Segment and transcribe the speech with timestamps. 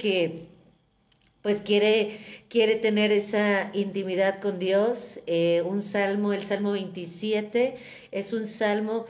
[0.00, 0.46] que
[1.42, 2.18] pues quiere,
[2.48, 5.20] quiere tener esa intimidad con Dios.
[5.26, 7.76] Eh, un salmo, el Salmo 27,
[8.10, 9.06] es un salmo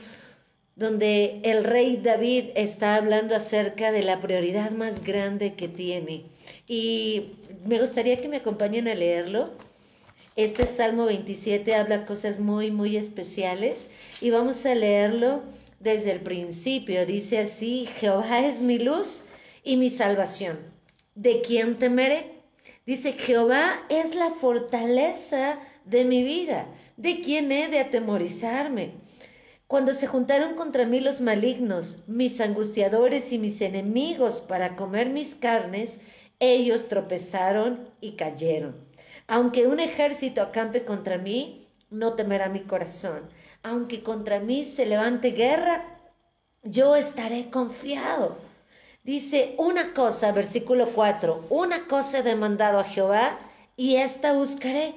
[0.75, 6.23] donde el rey David está hablando acerca de la prioridad más grande que tiene.
[6.67, 7.33] Y
[7.65, 9.51] me gustaría que me acompañen a leerlo.
[10.37, 13.89] Este Salmo 27 habla cosas muy, muy especiales
[14.21, 15.43] y vamos a leerlo
[15.81, 17.05] desde el principio.
[17.05, 19.25] Dice así, Jehová es mi luz
[19.63, 20.70] y mi salvación.
[21.15, 22.31] ¿De quién temeré?
[22.85, 26.67] Dice, Jehová es la fortaleza de mi vida.
[26.95, 28.93] ¿De quién he de atemorizarme?
[29.67, 35.35] Cuando se juntaron contra mí los malignos, mis angustiadores y mis enemigos para comer mis
[35.35, 35.99] carnes,
[36.39, 38.75] ellos tropezaron y cayeron.
[39.27, 43.29] Aunque un ejército acampe contra mí, no temerá mi corazón.
[43.63, 45.85] Aunque contra mí se levante guerra,
[46.63, 48.37] yo estaré confiado.
[49.03, 53.39] Dice una cosa, versículo 4, una cosa he demandado a Jehová
[53.75, 54.93] y esta buscaré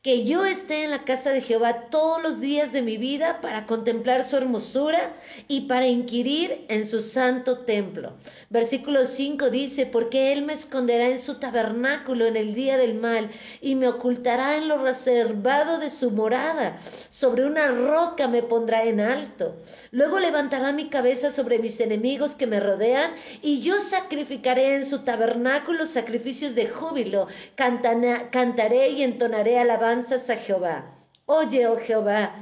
[0.00, 3.66] que yo esté en la casa de Jehová todos los días de mi vida para
[3.66, 5.12] contemplar su hermosura
[5.48, 8.12] y para inquirir en su santo templo.
[8.48, 13.30] Versículo 5 dice, porque Él me esconderá en su tabernáculo en el día del mal
[13.60, 16.78] y me ocultará en lo reservado de su morada.
[17.10, 19.56] Sobre una roca me pondrá en alto.
[19.90, 23.10] Luego levantará mi cabeza sobre mis enemigos que me rodean
[23.42, 27.26] y yo sacrificaré en su tabernáculo sacrificios de júbilo.
[27.56, 30.84] cantaré y entonaré alabanza a Jehová.
[31.24, 32.34] Oye, oh Jehová,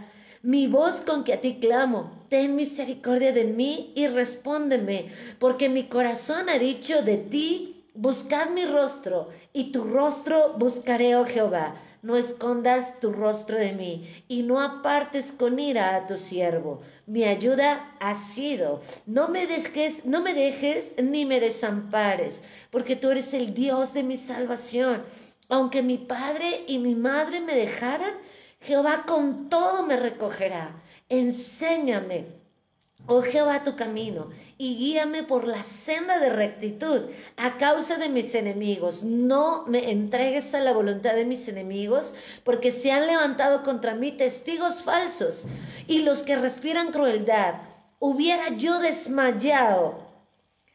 [0.42, 5.84] mi voz con que a ti clamo, ten misericordia de mí y respóndeme, porque mi
[5.84, 11.77] corazón ha dicho de ti, buscad mi rostro, y tu rostro buscaré, oh Jehová.
[12.02, 16.80] No escondas tu rostro de mí, y no apartes con ira a tu siervo.
[17.06, 18.80] Mi ayuda ha sido.
[19.06, 24.02] No me dejes, no me dejes ni me desampares, porque tú eres el Dios de
[24.02, 25.02] mi salvación.
[25.48, 28.14] Aunque mi padre y mi madre me dejaran,
[28.61, 30.83] Jehová con todo me recogerá.
[31.08, 32.27] Enséñame,
[33.07, 37.02] oh Jehová, tu camino y guíame por la senda de rectitud
[37.36, 39.05] a causa de mis enemigos.
[39.05, 42.12] No me entregues a la voluntad de mis enemigos,
[42.42, 45.45] porque se han levantado contra mí testigos falsos
[45.86, 47.55] y los que respiran crueldad.
[48.01, 50.06] Hubiera yo desmayado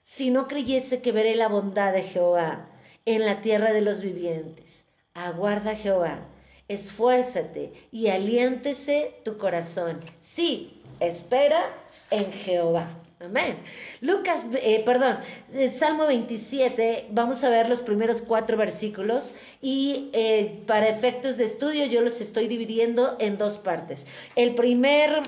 [0.06, 2.71] si no creyese que veré la bondad de Jehová
[3.06, 4.86] en la tierra de los vivientes.
[5.14, 6.20] Aguarda Jehová,
[6.68, 10.00] esfuérzate y aliéntese tu corazón.
[10.22, 11.66] Sí, espera
[12.10, 13.02] en Jehová.
[13.24, 13.58] Amén.
[14.00, 15.20] Lucas, eh, perdón,
[15.54, 21.44] eh, Salmo 27, vamos a ver los primeros cuatro versículos y eh, para efectos de
[21.44, 24.08] estudio yo los estoy dividiendo en dos partes.
[24.36, 25.22] El primer,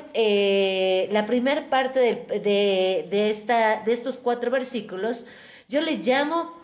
[1.11, 5.23] la primera parte de, de, esta, de estos cuatro versículos
[5.69, 6.62] yo le llamo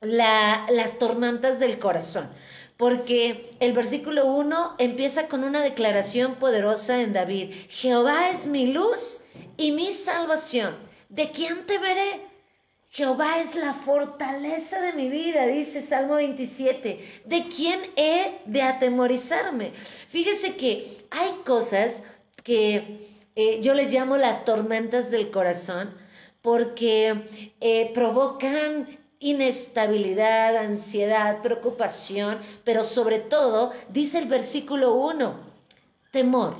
[0.00, 2.30] las tormentas del corazón.
[2.76, 7.52] Porque el versículo 1 empieza con una declaración poderosa en David.
[7.68, 9.20] Jehová es mi luz
[9.56, 10.76] y mi salvación.
[11.10, 12.30] ¿De quién te veré?
[12.88, 17.22] Jehová es la fortaleza de mi vida, dice Salmo 27.
[17.24, 19.72] ¿De quién he de atemorizarme?
[20.08, 22.00] Fíjese que hay cosas
[22.42, 25.94] que eh, yo les llamo las tormentas del corazón
[26.42, 35.34] porque eh, provocan inestabilidad, ansiedad, preocupación, pero sobre todo, dice el versículo 1,
[36.10, 36.56] temor.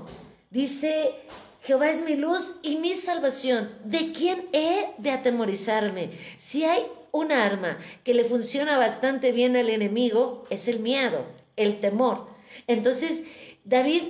[0.50, 1.14] Dice,
[1.62, 3.70] Jehová es mi luz y mi salvación.
[3.84, 6.10] ¿De quién he de atemorizarme?
[6.38, 11.24] Si hay un arma que le funciona bastante bien al enemigo, es el miedo,
[11.56, 12.28] el temor.
[12.66, 13.22] Entonces,
[13.64, 14.02] David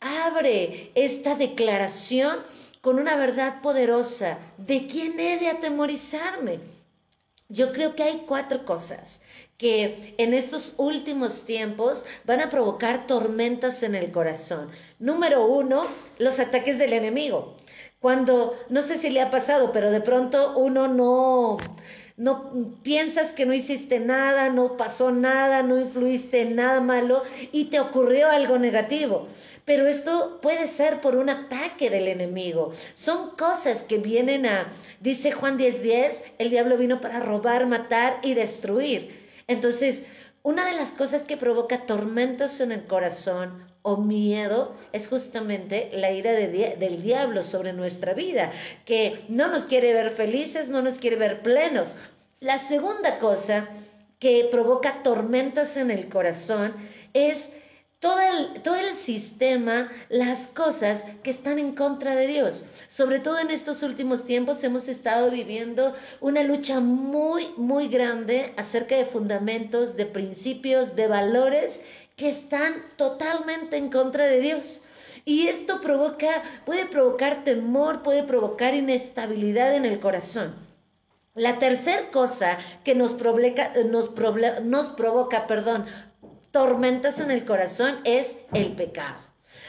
[0.00, 2.38] abre esta declaración
[2.80, 4.38] con una verdad poderosa.
[4.58, 6.75] ¿De quién he de atemorizarme?
[7.48, 9.20] Yo creo que hay cuatro cosas
[9.56, 14.70] que en estos últimos tiempos van a provocar tormentas en el corazón.
[14.98, 15.84] Número uno,
[16.18, 17.56] los ataques del enemigo.
[18.00, 21.56] Cuando, no sé si le ha pasado, pero de pronto uno no,
[22.16, 22.50] no
[22.82, 27.78] piensas que no hiciste nada, no pasó nada, no influiste en nada malo y te
[27.78, 29.28] ocurrió algo negativo.
[29.66, 32.72] Pero esto puede ser por un ataque del enemigo.
[32.94, 38.32] Son cosas que vienen a, dice Juan 10:10, el diablo vino para robar, matar y
[38.32, 39.26] destruir.
[39.46, 40.02] Entonces,
[40.42, 46.12] una de las cosas que provoca tormentos en el corazón o miedo es justamente la
[46.12, 48.52] ira del diablo sobre nuestra vida,
[48.84, 51.96] que no nos quiere ver felices, no nos quiere ver plenos.
[52.40, 53.66] La segunda cosa
[54.18, 56.74] que provoca tormentas en el corazón
[57.14, 57.50] es
[57.98, 62.66] todo el, todo el sistema, las cosas que están en contra de Dios.
[62.90, 68.96] Sobre todo en estos últimos tiempos hemos estado viviendo una lucha muy, muy grande acerca
[68.96, 71.80] de fundamentos, de principios, de valores
[72.16, 74.82] que están totalmente en contra de Dios.
[75.24, 80.65] Y esto provoca, puede provocar temor, puede provocar inestabilidad en el corazón.
[81.36, 84.10] La tercera cosa que nos, provoca, nos,
[84.64, 85.84] nos provoca perdón,
[86.50, 89.18] tormentas en el corazón es el pecado.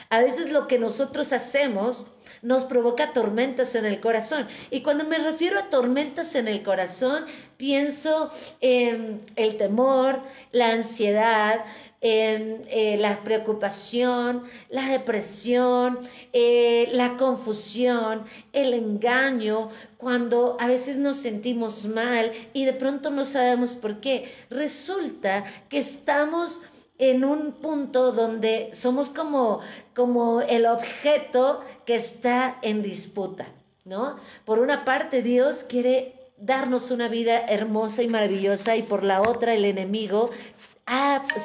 [0.09, 2.05] A veces lo que nosotros hacemos
[2.41, 4.47] nos provoca tormentas en el corazón.
[4.71, 7.25] Y cuando me refiero a tormentas en el corazón,
[7.57, 8.31] pienso
[8.61, 10.21] en el temor,
[10.53, 11.65] la ansiedad,
[12.01, 15.99] en eh, la preocupación, la depresión,
[16.31, 23.25] eh, la confusión, el engaño, cuando a veces nos sentimos mal y de pronto no
[23.25, 24.31] sabemos por qué.
[24.49, 26.61] Resulta que estamos
[26.99, 29.61] en un punto donde somos como,
[29.95, 33.47] como el objeto que está en disputa,
[33.85, 34.17] ¿no?
[34.45, 39.55] Por una parte, Dios quiere darnos una vida hermosa y maravillosa y por la otra
[39.55, 40.29] el enemigo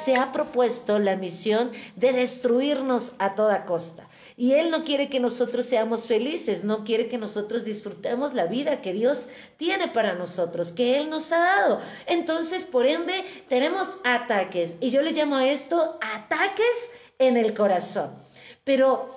[0.05, 4.07] se ha propuesto la misión de destruirnos a toda costa.
[4.37, 8.81] Y Él no quiere que nosotros seamos felices, no quiere que nosotros disfrutemos la vida
[8.81, 11.81] que Dios tiene para nosotros, que Él nos ha dado.
[12.07, 14.75] Entonces, por ende, tenemos ataques.
[14.79, 18.15] Y yo le llamo a esto ataques en el corazón.
[18.63, 19.13] Pero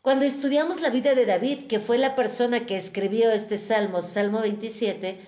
[0.00, 4.40] cuando estudiamos la vida de David, que fue la persona que escribió este salmo, Salmo
[4.40, 5.18] 27,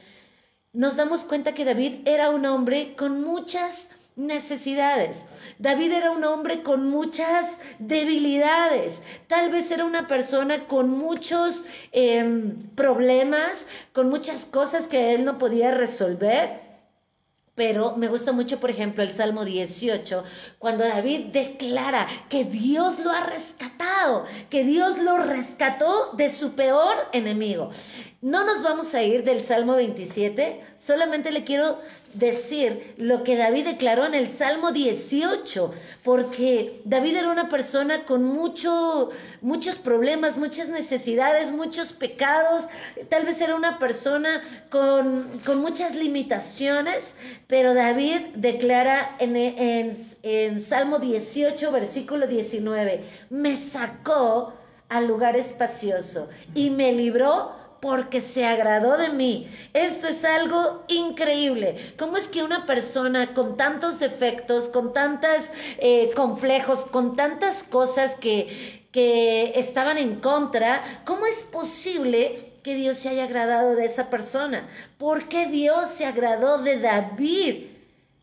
[0.73, 5.25] nos damos cuenta que David era un hombre con muchas necesidades.
[5.59, 9.03] David era un hombre con muchas debilidades.
[9.27, 15.39] Tal vez era una persona con muchos em, problemas, con muchas cosas que él no
[15.39, 16.71] podía resolver.
[17.55, 20.25] Pero me gusta mucho, por ejemplo, el Salmo 18,
[20.59, 26.97] cuando David declara que Dios lo ha rescatado, que Dios lo rescató de su peor
[27.13, 27.71] enemigo.
[28.23, 31.79] No nos vamos a ir del Salmo 27, solamente le quiero
[32.15, 35.73] decir lo que David declaró en el Salmo 18,
[36.03, 39.11] porque David era una persona con mucho,
[39.41, 42.65] muchos problemas, muchas necesidades, muchos pecados,
[43.09, 47.15] tal vez era una persona con, con muchas limitaciones,
[47.47, 54.55] pero David declara en, en, en Salmo 18, versículo 19, me sacó
[54.89, 59.49] al lugar espacioso y me libró porque se agradó de mí.
[59.73, 61.95] Esto es algo increíble.
[61.99, 65.47] ¿Cómo es que una persona con tantos defectos, con tantos
[65.79, 72.99] eh, complejos, con tantas cosas que, que estaban en contra, cómo es posible que Dios
[72.99, 74.69] se haya agradado de esa persona?
[74.99, 77.67] ¿Por qué Dios se agradó de David?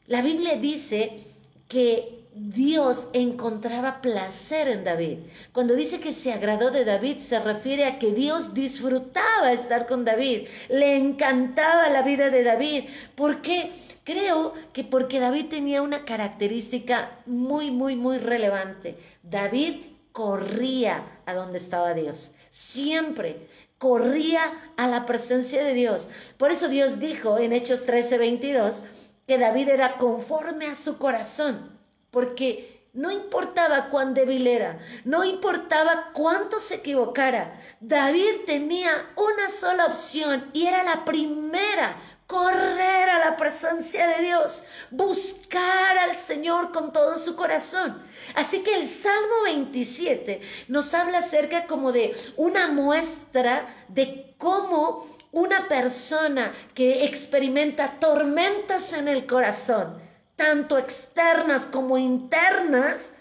[0.07, 1.23] La Biblia dice
[1.67, 5.19] que Dios encontraba placer en David.
[5.51, 10.05] Cuando dice que se agradó de David, se refiere a que Dios disfrutaba estar con
[10.05, 12.83] David, le encantaba la vida de David.
[13.15, 13.71] ¿Por qué?
[14.03, 18.97] Creo que porque David tenía una característica muy, muy, muy relevante.
[19.23, 19.77] David
[20.11, 22.31] corría a donde estaba Dios.
[22.51, 23.47] Siempre
[23.79, 26.07] corría a la presencia de Dios.
[26.37, 28.81] Por eso Dios dijo en Hechos 13, 22
[29.25, 31.76] que David era conforme a su corazón
[32.11, 39.85] porque no importaba cuán débil era, no importaba cuánto se equivocara, David tenía una sola
[39.85, 41.95] opción y era la primera,
[42.25, 44.61] correr a la presencia de Dios,
[44.91, 48.03] buscar al Señor con todo su corazón.
[48.35, 55.67] Así que el Salmo 27 nos habla acerca como de una muestra de cómo una
[55.67, 60.01] persona que experimenta tormentas en el corazón,
[60.37, 63.11] tanto externas como internas,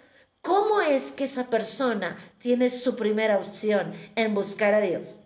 [0.42, 5.16] ¿cómo es que esa persona tiene su primera opción en buscar a Dios?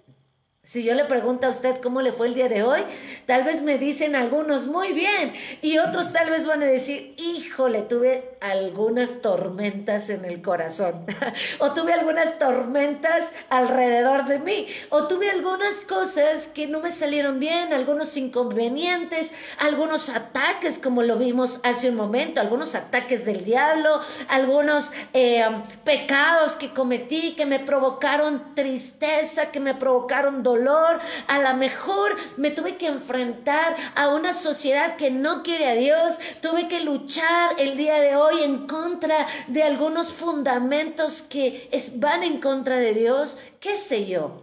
[0.70, 2.82] Si yo le pregunto a usted cómo le fue el día de hoy,
[3.26, 7.82] tal vez me dicen algunos muy bien y otros tal vez van a decir, híjole,
[7.82, 11.06] tuve algunas tormentas en el corazón
[11.58, 17.40] o tuve algunas tormentas alrededor de mí o tuve algunas cosas que no me salieron
[17.40, 24.02] bien, algunos inconvenientes, algunos ataques como lo vimos hace un momento, algunos ataques del diablo,
[24.28, 25.44] algunos eh,
[25.82, 32.50] pecados que cometí que me provocaron tristeza, que me provocaron dolor a lo mejor me
[32.50, 37.76] tuve que enfrentar a una sociedad que no quiere a Dios, tuve que luchar el
[37.76, 43.76] día de hoy en contra de algunos fundamentos que van en contra de Dios, qué
[43.76, 44.42] sé yo.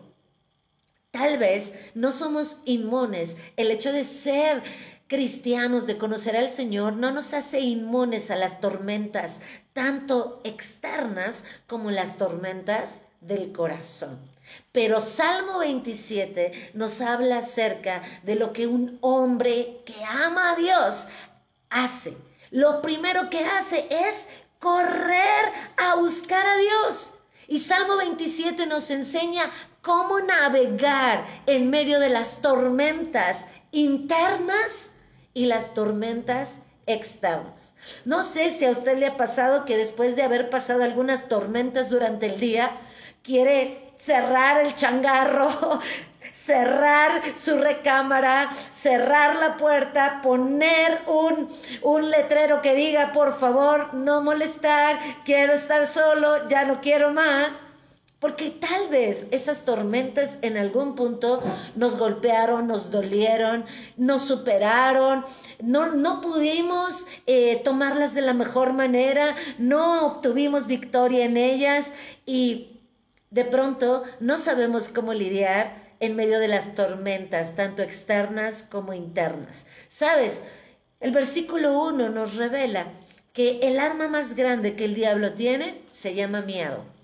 [1.12, 4.64] Tal vez no somos inmunes el hecho de ser
[5.08, 9.40] cristianos de conocer al Señor no nos hace inmunes a las tormentas,
[9.74, 14.20] tanto externas como las tormentas del corazón.
[14.72, 21.08] Pero Salmo 27 nos habla acerca de lo que un hombre que ama a Dios
[21.70, 22.16] hace.
[22.52, 24.28] Lo primero que hace es
[24.60, 27.12] correr a buscar a Dios.
[27.48, 29.52] Y Salmo 27 nos enseña
[29.82, 34.90] cómo navegar en medio de las tormentas internas
[35.34, 37.54] y las tormentas externas.
[38.04, 41.90] No sé si a usted le ha pasado que después de haber pasado algunas tormentas
[41.90, 42.72] durante el día,
[43.24, 45.80] quiere cerrar el changarro,
[46.34, 51.50] cerrar su recámara, cerrar la puerta, poner un,
[51.82, 57.64] un letrero que diga, por favor, no molestar, quiero estar solo, ya no quiero más.
[58.20, 61.44] Porque tal vez esas tormentas en algún punto
[61.76, 63.64] nos golpearon, nos dolieron,
[63.96, 65.24] nos superaron,
[65.62, 71.94] no, no pudimos eh, tomarlas de la mejor manera, no obtuvimos victoria en ellas
[72.26, 72.77] y
[73.38, 79.66] de pronto no sabemos cómo lidiar en medio de las tormentas, tanto externas como internas.
[79.88, 80.42] ¿Sabes?
[81.00, 82.88] El versículo 1 nos revela
[83.34, 86.98] que el arma más grande que el diablo tiene se llama miedo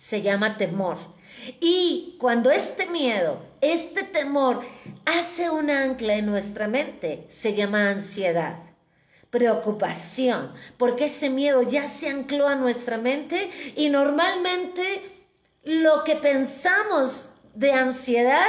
[0.00, 0.96] se llama temor.
[1.60, 4.62] Y cuando este miedo, este temor
[5.04, 8.56] hace un ancla en nuestra mente, se llama ansiedad,
[9.30, 15.02] preocupación, porque ese miedo ya se ancló a nuestra mente y normalmente
[15.62, 18.48] lo que pensamos de ansiedad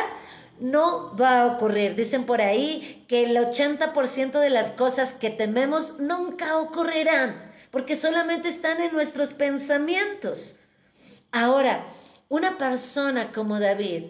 [0.60, 1.96] no va a ocurrir.
[1.96, 8.50] Dicen por ahí que el 80% de las cosas que tememos nunca ocurrirán, porque solamente
[8.50, 10.56] están en nuestros pensamientos.
[11.32, 11.86] Ahora,
[12.30, 14.04] una persona como David,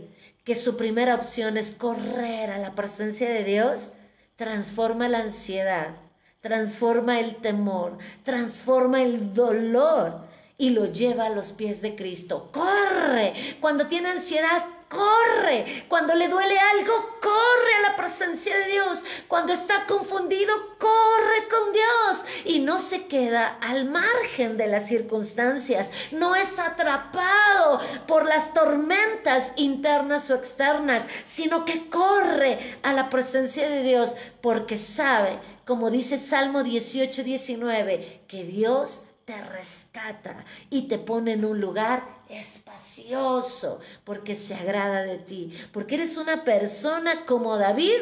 [0.43, 3.89] que su primera opción es correr a la presencia de Dios,
[4.35, 5.95] transforma la ansiedad,
[6.41, 10.30] transforma el temor, transforma el dolor
[10.61, 12.51] y lo lleva a los pies de Cristo.
[12.53, 13.33] Corre.
[13.59, 15.85] Cuando tiene ansiedad, corre.
[15.87, 19.03] Cuando le duele algo, corre a la presencia de Dios.
[19.27, 22.25] Cuando está confundido, corre con Dios.
[22.45, 25.89] Y no se queda al margen de las circunstancias.
[26.11, 33.67] No es atrapado por las tormentas internas o externas, sino que corre a la presencia
[33.67, 39.01] de Dios porque sabe, como dice Salmo 18, 19, que Dios
[39.31, 45.95] te rescata y te pone en un lugar espacioso porque se agrada de ti, porque
[45.95, 47.95] eres una persona como David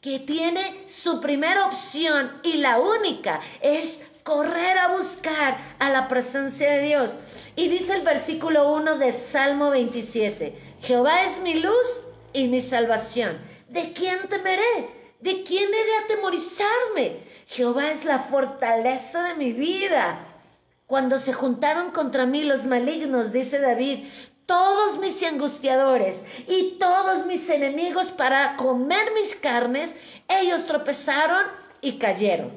[0.00, 6.70] que tiene su primera opción y la única es correr a buscar a la presencia
[6.70, 7.18] de Dios.
[7.54, 12.00] Y dice el versículo 1 de Salmo 27, Jehová es mi luz
[12.32, 13.38] y mi salvación.
[13.68, 14.88] ¿De quién temeré?
[15.20, 17.32] ¿De quién he de atemorizarme?
[17.48, 20.31] Jehová es la fortaleza de mi vida.
[20.92, 24.08] Cuando se juntaron contra mí los malignos, dice David,
[24.44, 29.94] todos mis angustiadores y todos mis enemigos para comer mis carnes,
[30.28, 31.46] ellos tropezaron
[31.80, 32.52] y cayeron.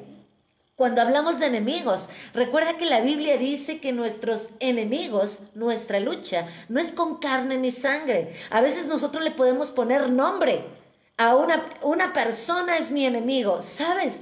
[0.74, 6.78] Cuando hablamos de enemigos, recuerda que la Biblia dice que nuestros enemigos, nuestra lucha, no
[6.78, 8.36] es con carne ni sangre.
[8.50, 10.62] A veces nosotros le podemos poner nombre
[11.16, 13.62] a una, una persona es mi enemigo.
[13.62, 14.20] ¿Sabes?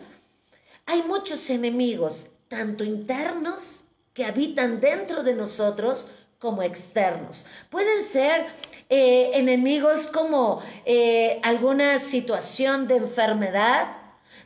[0.86, 3.80] Hay muchos enemigos, tanto internos
[4.14, 6.06] que habitan dentro de nosotros
[6.38, 7.44] como externos.
[7.68, 8.46] Pueden ser
[8.88, 13.88] eh, enemigos como eh, alguna situación de enfermedad,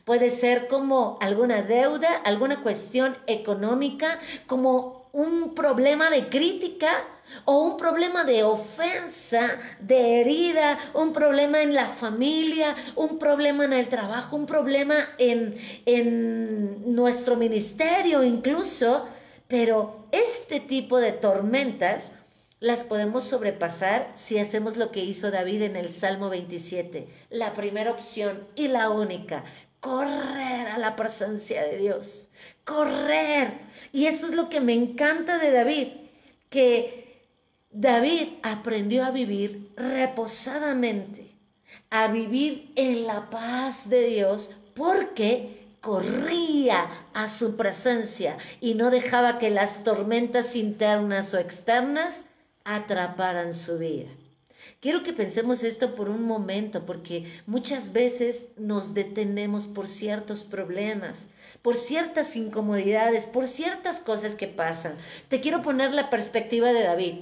[0.04, 7.04] puede ser como alguna deuda, alguna cuestión económica, como un problema de crítica
[7.44, 13.74] o un problema de ofensa, de herida, un problema en la familia, un problema en
[13.74, 19.06] el trabajo, un problema en, en nuestro ministerio incluso
[19.48, 22.12] pero este tipo de tormentas
[22.60, 27.08] las podemos sobrepasar si hacemos lo que hizo David en el Salmo 27.
[27.30, 29.44] La primera opción y la única,
[29.80, 32.28] correr a la presencia de Dios,
[32.64, 33.52] correr.
[33.92, 35.88] Y eso es lo que me encanta de David,
[36.50, 37.26] que
[37.70, 41.30] David aprendió a vivir reposadamente,
[41.90, 49.38] a vivir en la paz de Dios, porque corría a su presencia y no dejaba
[49.38, 52.22] que las tormentas internas o externas
[52.64, 54.08] atraparan su vida.
[54.80, 61.28] Quiero que pensemos esto por un momento, porque muchas veces nos detenemos por ciertos problemas,
[61.62, 64.96] por ciertas incomodidades, por ciertas cosas que pasan.
[65.28, 67.14] Te quiero poner la perspectiva de David.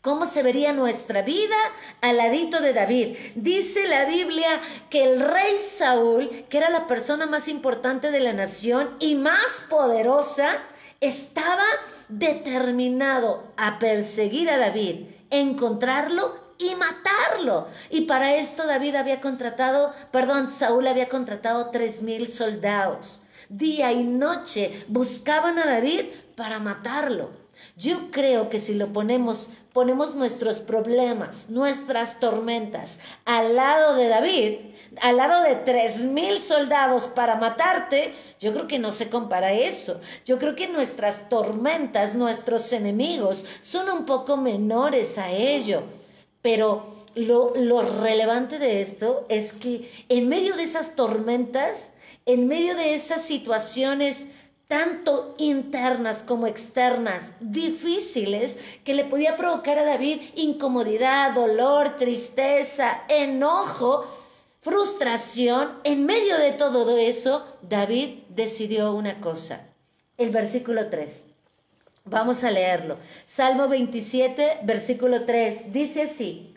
[0.00, 1.56] ¿Cómo se vería nuestra vida
[2.02, 3.16] al ladito de David?
[3.34, 8.32] Dice la Biblia que el rey Saúl, que era la persona más importante de la
[8.32, 10.58] nación y más poderosa,
[11.00, 11.64] estaba
[12.08, 17.66] determinado a perseguir a David, encontrarlo y matarlo.
[17.90, 23.20] Y para esto David había contratado, perdón, Saúl había contratado tres mil soldados.
[23.48, 26.04] Día y noche buscaban a David
[26.36, 27.30] para matarlo.
[27.76, 34.54] Yo creo que si lo ponemos ponemos nuestros problemas, nuestras tormentas al lado de David,
[35.00, 40.00] al lado de tres mil soldados para matarte, yo creo que no se compara eso.
[40.26, 45.84] Yo creo que nuestras tormentas, nuestros enemigos, son un poco menores a ello.
[46.42, 51.92] Pero lo, lo relevante de esto es que en medio de esas tormentas,
[52.26, 54.26] en medio de esas situaciones
[54.68, 64.06] tanto internas como externas, difíciles, que le podía provocar a David incomodidad, dolor, tristeza, enojo,
[64.60, 65.80] frustración.
[65.84, 69.62] En medio de todo eso, David decidió una cosa.
[70.18, 71.24] El versículo 3.
[72.04, 72.98] Vamos a leerlo.
[73.24, 75.72] Salmo 27, versículo 3.
[75.72, 76.54] Dice así.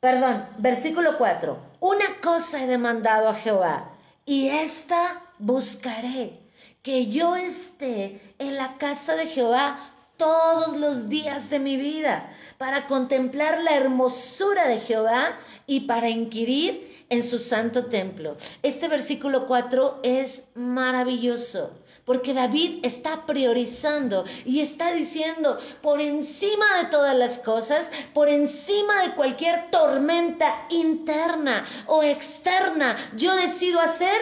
[0.00, 1.58] Perdón, versículo 4.
[1.80, 3.90] Una cosa he demandado a Jehová
[4.24, 6.41] y esta buscaré
[6.82, 12.86] que yo esté en la casa de Jehová todos los días de mi vida, para
[12.86, 18.36] contemplar la hermosura de Jehová y para inquirir en su santo templo.
[18.62, 21.72] Este versículo 4 es maravilloso,
[22.04, 29.02] porque David está priorizando y está diciendo, por encima de todas las cosas, por encima
[29.02, 34.20] de cualquier tormenta interna o externa, yo decido hacer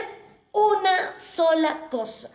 [0.52, 2.30] una sola cosa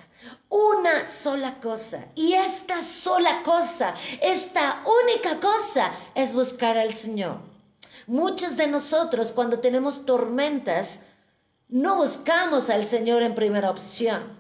[0.50, 2.06] una sola cosa.
[2.16, 7.38] Y esta sola cosa, esta única cosa es buscar al Señor.
[8.08, 11.00] Muchos de nosotros cuando tenemos tormentas,
[11.68, 14.36] no buscamos al Señor en primera opción.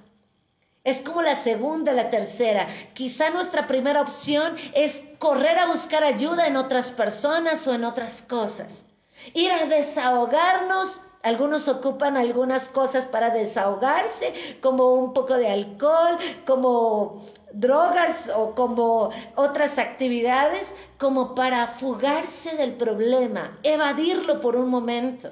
[0.83, 2.67] Es como la segunda, la tercera.
[2.93, 8.21] Quizá nuestra primera opción es correr a buscar ayuda en otras personas o en otras
[8.21, 8.85] cosas.
[9.33, 17.25] Ir a desahogarnos algunos ocupan algunas cosas para desahogarse, como un poco de alcohol, como
[17.51, 25.31] drogas o como otras actividades, como para fugarse del problema, evadirlo por un momento.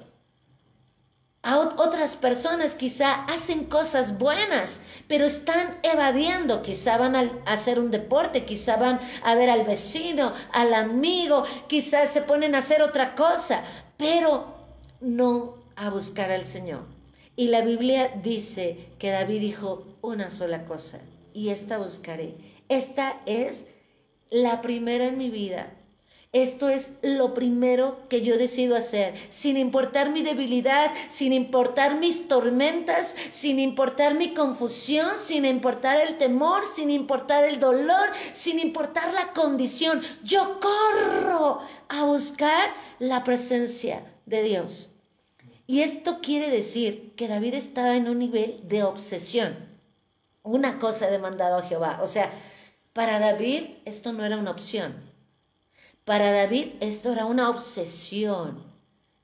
[1.77, 8.45] Otras personas quizá hacen cosas buenas, pero están evadiendo, quizá van a hacer un deporte,
[8.45, 13.61] quizá van a ver al vecino, al amigo, quizá se ponen a hacer otra cosa,
[13.97, 14.55] pero
[15.01, 16.81] no a buscar al Señor.
[17.35, 20.99] Y la Biblia dice que David dijo una sola cosa,
[21.33, 22.35] y esta buscaré.
[22.69, 23.65] Esta es
[24.29, 25.71] la primera en mi vida.
[26.31, 32.27] Esto es lo primero que yo decido hacer, sin importar mi debilidad, sin importar mis
[32.27, 39.13] tormentas, sin importar mi confusión, sin importar el temor, sin importar el dolor, sin importar
[39.13, 40.01] la condición.
[40.23, 44.92] Yo corro a buscar la presencia de Dios.
[45.65, 49.55] Y esto quiere decir que David estaba en un nivel de obsesión.
[50.43, 51.99] Una cosa he demandado a Jehová.
[52.01, 52.31] O sea,
[52.91, 54.93] para David esto no era una opción.
[56.03, 58.61] Para David esto era una obsesión.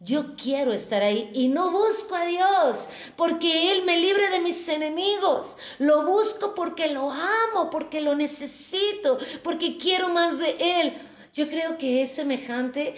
[0.02, 4.66] Yo quiero estar ahí y no busco a Dios porque Él me libre de mis
[4.70, 5.58] enemigos.
[5.78, 10.94] Lo busco porque lo amo, porque lo necesito, porque quiero más de Él.
[11.34, 12.96] Yo creo que es semejante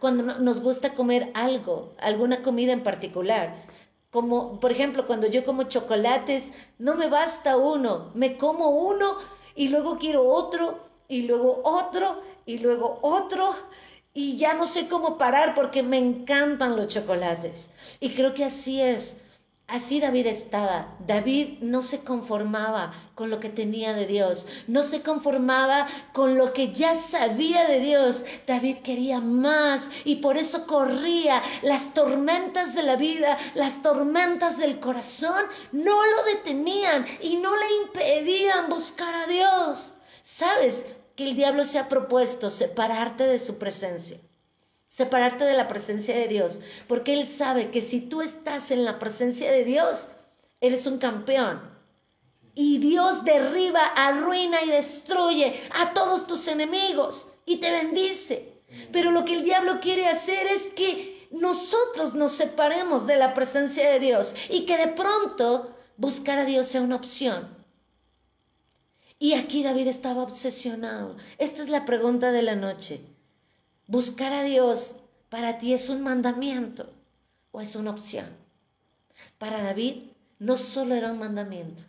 [0.00, 3.64] cuando nos gusta comer algo, alguna comida en particular.
[4.10, 9.16] Como, por ejemplo, cuando yo como chocolates, no me basta uno, me como uno
[9.54, 13.54] y luego quiero otro y luego otro y luego otro
[14.14, 17.68] y ya no sé cómo parar porque me encantan los chocolates.
[18.00, 19.20] Y creo que así es
[19.68, 20.94] Así David estaba.
[21.00, 26.52] David no se conformaba con lo que tenía de Dios, no se conformaba con lo
[26.52, 28.24] que ya sabía de Dios.
[28.46, 31.42] David quería más y por eso corría.
[31.62, 37.66] Las tormentas de la vida, las tormentas del corazón, no lo detenían y no le
[37.86, 39.90] impedían buscar a Dios.
[40.22, 44.20] ¿Sabes que el diablo se ha propuesto separarte de su presencia?
[44.96, 48.98] Separarte de la presencia de Dios, porque Él sabe que si tú estás en la
[48.98, 50.06] presencia de Dios,
[50.62, 51.60] eres un campeón.
[52.54, 58.54] Y Dios derriba, arruina y destruye a todos tus enemigos y te bendice.
[58.90, 63.90] Pero lo que el diablo quiere hacer es que nosotros nos separemos de la presencia
[63.90, 67.54] de Dios y que de pronto buscar a Dios sea una opción.
[69.18, 71.16] Y aquí David estaba obsesionado.
[71.36, 73.15] Esta es la pregunta de la noche.
[73.88, 74.96] ¿Buscar a Dios
[75.28, 76.90] para ti es un mandamiento
[77.52, 78.26] o es una opción?
[79.38, 81.84] Para David no solo era un mandamiento,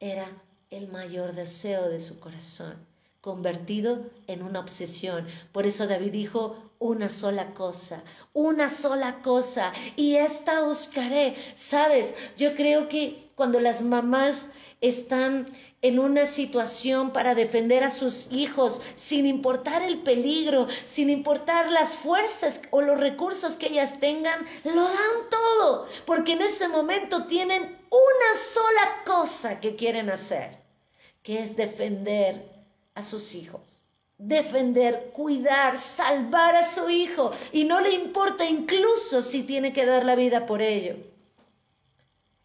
[0.00, 0.26] era
[0.70, 2.76] el mayor deseo de su corazón,
[3.20, 5.26] convertido en una obsesión.
[5.52, 11.36] Por eso David dijo, una sola cosa, una sola cosa, y esta buscaré.
[11.56, 14.46] Sabes, yo creo que cuando las mamás
[14.80, 21.70] están en una situación para defender a sus hijos, sin importar el peligro, sin importar
[21.72, 27.26] las fuerzas o los recursos que ellas tengan, lo dan todo, porque en ese momento
[27.26, 30.56] tienen una sola cosa que quieren hacer,
[31.24, 32.48] que es defender
[32.94, 33.82] a sus hijos.
[34.18, 37.32] Defender, cuidar, salvar a su hijo.
[37.50, 40.94] Y no le importa incluso si tiene que dar la vida por ello.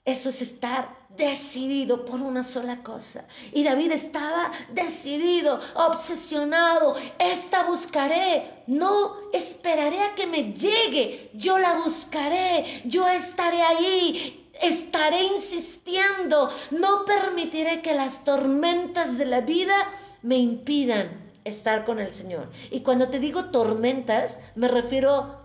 [0.07, 3.25] Eso es estar decidido por una sola cosa.
[3.51, 6.95] Y David estaba decidido, obsesionado.
[7.19, 8.63] Esta buscaré.
[8.67, 11.29] No esperaré a que me llegue.
[11.33, 12.83] Yo la buscaré.
[12.85, 14.49] Yo estaré ahí.
[14.61, 16.51] Estaré insistiendo.
[16.71, 19.75] No permitiré que las tormentas de la vida
[20.21, 22.49] me impidan estar con el Señor.
[22.71, 25.35] Y cuando te digo tormentas, me refiero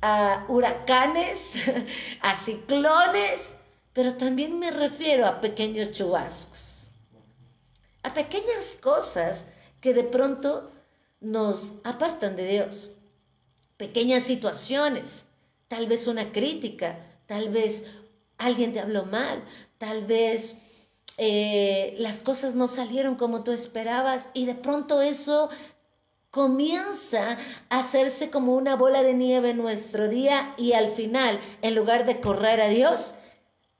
[0.00, 1.52] a huracanes,
[2.22, 3.59] a ciclones,
[3.92, 6.88] pero también me refiero a pequeños chubascos,
[8.02, 9.46] a pequeñas cosas
[9.80, 10.70] que de pronto
[11.20, 12.90] nos apartan de Dios,
[13.76, 15.26] pequeñas situaciones,
[15.68, 17.84] tal vez una crítica, tal vez
[18.38, 19.44] alguien te habló mal,
[19.78, 20.56] tal vez
[21.18, 25.50] eh, las cosas no salieron como tú esperabas y de pronto eso
[26.30, 31.74] comienza a hacerse como una bola de nieve en nuestro día y al final, en
[31.74, 33.14] lugar de correr a Dios,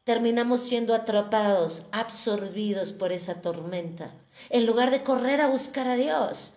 [0.04, 4.12] terminamos siendo atrapados, absorbidos por esa tormenta,
[4.48, 6.54] en lugar de correr a buscar a Dios.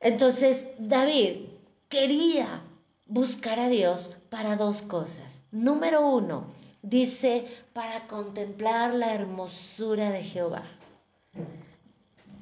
[0.00, 1.46] Entonces, David
[1.88, 2.62] quería
[3.06, 5.42] buscar a Dios para dos cosas.
[5.52, 6.46] Número uno,
[6.82, 10.64] dice, para contemplar la hermosura de Jehová.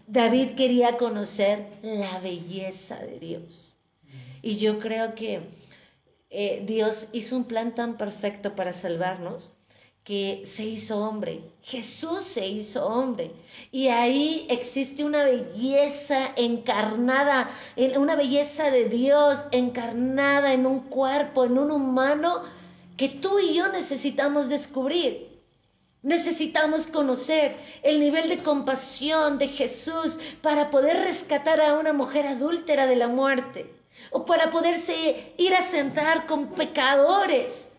[0.06, 3.76] David quería conocer la belleza de Dios.
[4.42, 5.40] Y yo creo que
[6.30, 9.52] eh, Dios hizo un plan tan perfecto para salvarnos
[10.04, 11.42] que se hizo hombre.
[11.62, 13.30] Jesús se hizo hombre.
[13.70, 17.50] Y ahí existe una belleza encarnada,
[17.96, 22.42] una belleza de Dios encarnada en un cuerpo, en un humano,
[22.96, 25.28] que tú y yo necesitamos descubrir.
[26.02, 32.86] Necesitamos conocer el nivel de compasión de Jesús para poder rescatar a una mujer adúltera
[32.86, 33.70] de la muerte
[34.10, 37.69] o para poderse ir a sentar con pecadores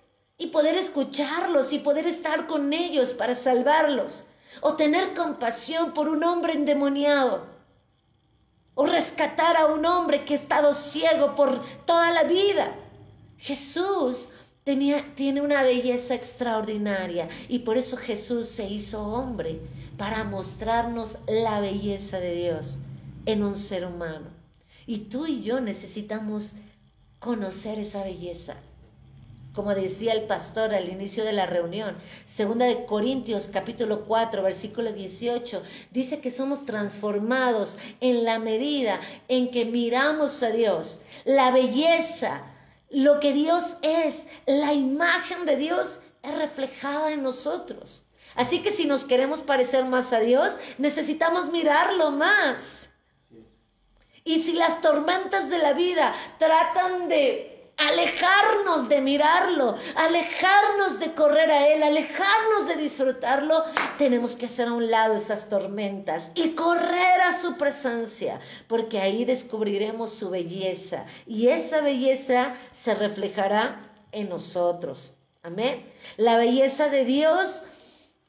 [0.42, 4.24] y poder escucharlos y poder estar con ellos para salvarlos,
[4.62, 7.46] o tener compasión por un hombre endemoniado,
[8.74, 12.74] o rescatar a un hombre que ha estado ciego por toda la vida.
[13.38, 14.30] Jesús
[14.64, 19.60] tenía, tiene una belleza extraordinaria y por eso Jesús se hizo hombre,
[19.96, 22.80] para mostrarnos la belleza de Dios
[23.28, 24.26] en un ser humano.
[24.88, 26.54] Y tú y yo necesitamos
[27.20, 28.56] conocer esa belleza
[29.54, 31.98] como decía el pastor al inicio de la reunión.
[32.26, 39.52] Segunda de Corintios capítulo 4 versículo 18 dice que somos transformados en la medida en
[39.52, 41.02] que miramos a Dios.
[41.26, 42.44] La belleza,
[42.90, 48.06] lo que Dios es, la imagen de Dios es reflejada en nosotros.
[48.36, 52.90] Así que si nos queremos parecer más a Dios, necesitamos mirarlo más.
[54.24, 57.51] Y si las tormentas de la vida tratan de
[57.88, 63.64] alejarnos de mirarlo, alejarnos de correr a Él, alejarnos de disfrutarlo,
[63.98, 69.26] tenemos que hacer a un lado esas tormentas y correr a su presencia, porque ahí
[69.26, 75.16] descubriremos su belleza y esa belleza se reflejará en nosotros.
[75.44, 75.86] Amén.
[76.18, 77.64] La belleza de Dios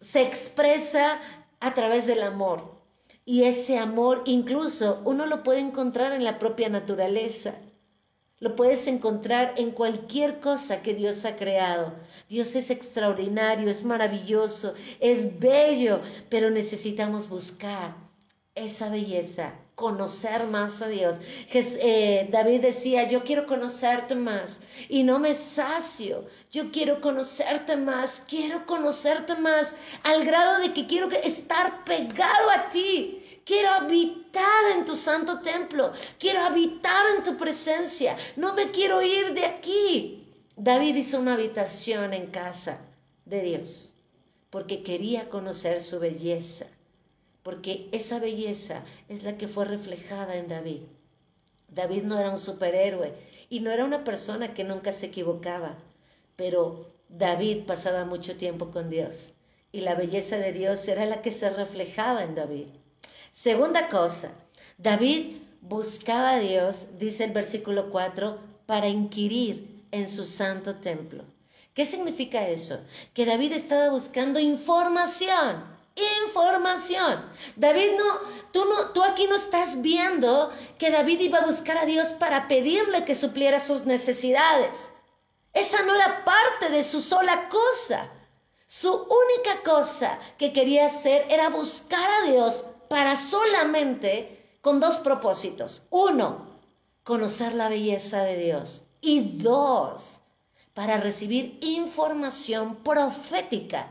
[0.01, 1.21] se expresa
[1.61, 2.81] a través del amor.
[3.25, 7.55] Y ese amor incluso uno lo puede encontrar en la propia naturaleza.
[8.43, 11.93] Lo puedes encontrar en cualquier cosa que Dios ha creado.
[12.29, 17.95] Dios es extraordinario, es maravilloso, es bello, pero necesitamos buscar
[18.57, 21.19] esa belleza, conocer más a Dios.
[21.53, 26.27] Eh, David decía, yo quiero conocerte más y no me sacio.
[26.51, 32.71] Yo quiero conocerte más, quiero conocerte más, al grado de que quiero estar pegado a
[32.71, 33.22] ti.
[33.45, 35.93] Quiero habitar en tu santo templo.
[36.19, 38.17] Quiero habitar en tu presencia.
[38.37, 40.29] No me quiero ir de aquí.
[40.57, 42.79] David hizo una habitación en casa
[43.25, 43.95] de Dios
[44.51, 46.67] porque quería conocer su belleza.
[47.43, 50.83] porque esa belleza es la que fue reflejada en David.
[51.69, 53.15] David no era un superhéroe
[53.51, 55.77] y no era una persona que nunca se equivocaba,
[56.37, 59.33] pero David pasaba mucho tiempo con Dios
[59.73, 62.69] y la belleza de Dios era la que se reflejaba en David.
[63.33, 64.31] Segunda cosa,
[64.79, 71.25] David buscaba a Dios, dice el versículo 4, para inquirir en su santo templo.
[71.75, 72.81] ¿Qué significa eso?
[73.15, 75.65] Que David estaba buscando información.
[76.27, 77.25] Información.
[77.57, 78.19] David no,
[78.53, 82.49] tú no, tú aquí no estás viendo que David iba a buscar a Dios para
[82.49, 84.79] pedirle que supliera sus necesidades.
[85.55, 88.11] Esa no era parte de su sola cosa.
[88.69, 95.83] Su única cosa que quería hacer era buscar a Dios para solamente con dos propósitos.
[95.89, 96.45] Uno,
[97.05, 98.83] conocer la belleza de Dios.
[99.01, 100.21] Y dos,
[100.75, 103.89] para recibir información profética,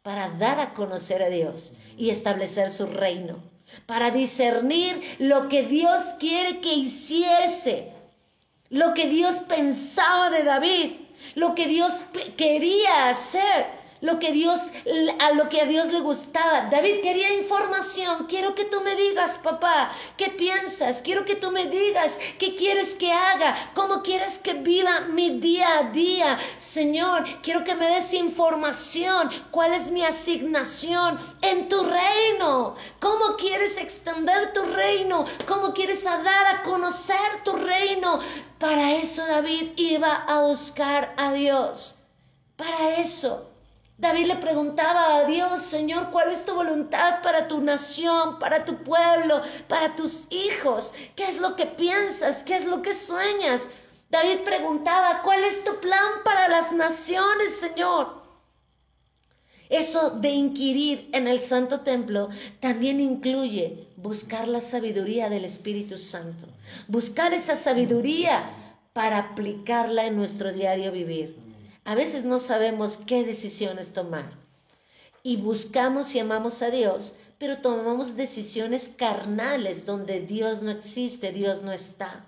[0.00, 3.36] para dar a conocer a Dios y establecer su reino,
[3.84, 7.92] para discernir lo que Dios quiere que hiciese,
[8.70, 10.92] lo que Dios pensaba de David,
[11.34, 11.92] lo que Dios
[12.38, 14.60] quería hacer lo que Dios,
[15.18, 16.68] a lo que a Dios le gustaba.
[16.70, 18.26] David quería información.
[18.26, 21.02] Quiero que tú me digas, papá, ¿qué piensas?
[21.02, 25.78] Quiero que tú me digas qué quieres que haga, cómo quieres que viva mi día
[25.78, 26.38] a día.
[26.58, 29.30] Señor, quiero que me des información.
[29.50, 32.76] ¿Cuál es mi asignación en tu reino?
[33.00, 35.24] ¿Cómo quieres extender tu reino?
[35.46, 38.20] ¿Cómo quieres dar a conocer tu reino?
[38.58, 41.94] Para eso David iba a buscar a Dios.
[42.56, 43.47] Para eso.
[43.98, 48.76] David le preguntaba a Dios, Señor, ¿cuál es tu voluntad para tu nación, para tu
[48.84, 50.92] pueblo, para tus hijos?
[51.16, 52.44] ¿Qué es lo que piensas?
[52.44, 53.62] ¿Qué es lo que sueñas?
[54.08, 58.22] David preguntaba, ¿cuál es tu plan para las naciones, Señor?
[59.68, 62.28] Eso de inquirir en el Santo Templo
[62.60, 66.46] también incluye buscar la sabiduría del Espíritu Santo,
[66.86, 68.48] buscar esa sabiduría
[68.92, 71.47] para aplicarla en nuestro diario vivir.
[71.88, 74.32] A veces no sabemos qué decisiones tomar
[75.22, 81.62] y buscamos y amamos a Dios, pero tomamos decisiones carnales donde Dios no existe, Dios
[81.62, 82.26] no está.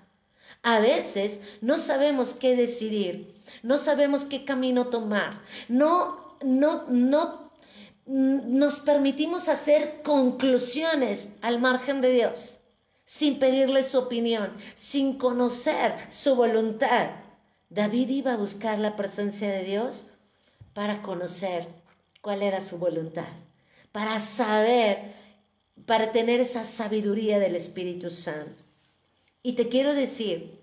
[0.63, 7.53] A veces no sabemos qué decidir, no sabemos qué camino tomar, no, no, no
[8.07, 12.59] nos permitimos hacer conclusiones al margen de Dios,
[13.05, 17.11] sin pedirle su opinión, sin conocer su voluntad.
[17.73, 20.05] David iba a buscar la presencia de Dios
[20.75, 21.69] para conocer
[22.21, 23.29] cuál era su voluntad,
[23.93, 25.15] para saber,
[25.87, 28.65] para tener esa sabiduría del Espíritu Santo.
[29.45, 30.59] Y te quiero decir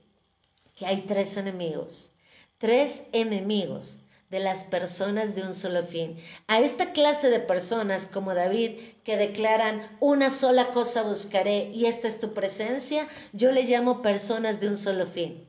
[0.76, 2.12] que hay tres enemigos,
[2.58, 3.96] tres enemigos
[4.30, 6.22] de las personas de un solo fin.
[6.48, 12.10] A esta clase de personas como David que declaran una sola cosa buscaré y esta
[12.10, 15.47] es tu presencia, yo le llamo personas de un solo fin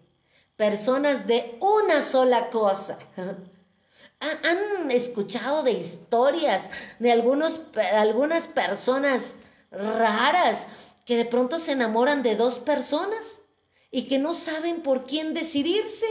[0.59, 2.99] personas de una sola cosa.
[4.21, 6.69] ¿Han escuchado de historias
[6.99, 7.61] de algunos,
[7.95, 9.37] algunas personas
[9.71, 10.67] raras
[11.07, 13.25] que de pronto se enamoran de dos personas
[13.93, 16.09] y que no saben por quién decidirse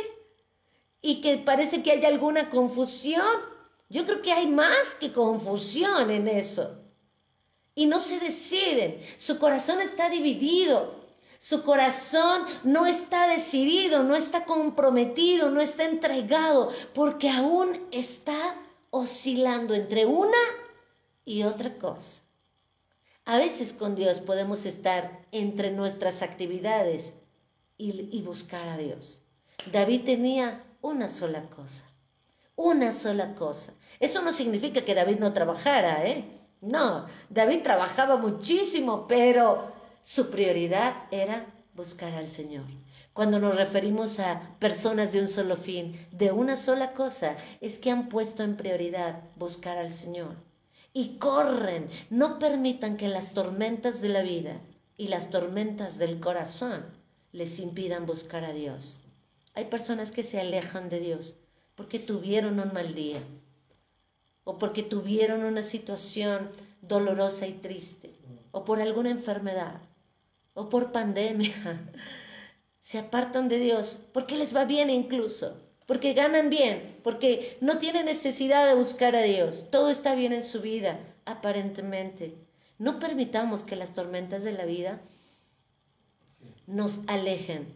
[1.01, 3.35] y que parece que hay alguna confusión?
[3.89, 6.85] Yo creo que hay más que confusión en eso.
[7.75, 10.96] Y no se deciden, su corazón está dividido.
[11.39, 18.55] Su corazón no está decidido, no está comprometido, no está entregado, porque aún está
[18.89, 20.37] oscilando entre una
[21.25, 22.21] y otra cosa.
[23.25, 27.13] A veces con Dios podemos estar entre nuestras actividades
[27.77, 29.21] y, buscar a Dios.
[29.71, 31.83] David tenía una sola cosa,
[32.55, 33.73] una sola cosa.
[33.99, 36.23] Eso no significa que David no trabajara, ¿eh?
[36.61, 39.73] No, David trabajaba muchísimo, pero
[40.07, 42.63] su prioridad era buscar al Señor.
[43.11, 47.91] Cuando nos referimos a personas de un solo fin, de una sola cosa, es que
[47.91, 50.37] han puesto en prioridad buscar al Señor.
[50.93, 54.61] Y corren, no permitan que las tormentas de la vida
[54.95, 56.85] y las tormentas del corazón
[57.33, 59.01] les impidan buscar a Dios.
[59.55, 61.37] Hay personas que se alejan de Dios
[61.75, 63.19] porque tuvieron un mal día
[64.45, 66.49] o porque tuvieron una situación
[66.81, 68.13] dolorosa y triste
[68.51, 69.81] o por alguna enfermedad
[70.57, 71.53] o por pandemia,
[72.81, 78.05] se apartan de Dios porque les va bien incluso, porque ganan bien, porque no tienen
[78.05, 82.33] necesidad de buscar a Dios, todo está bien en su vida, aparentemente.
[82.79, 84.99] No permitamos que las tormentas de la vida
[86.65, 87.67] nos alejen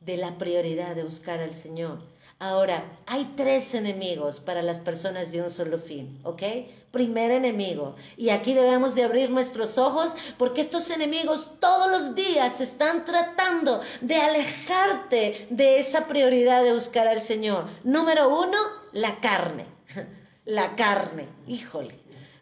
[0.00, 2.09] de la prioridad de buscar al Señor.
[2.42, 6.42] Ahora, hay tres enemigos para las personas de un solo fin, ¿ok?
[6.90, 7.96] Primer enemigo.
[8.16, 13.82] Y aquí debemos de abrir nuestros ojos porque estos enemigos todos los días están tratando
[14.00, 17.66] de alejarte de esa prioridad de buscar al Señor.
[17.84, 18.56] Número uno,
[18.92, 19.66] la carne.
[20.46, 22.00] La carne, híjole.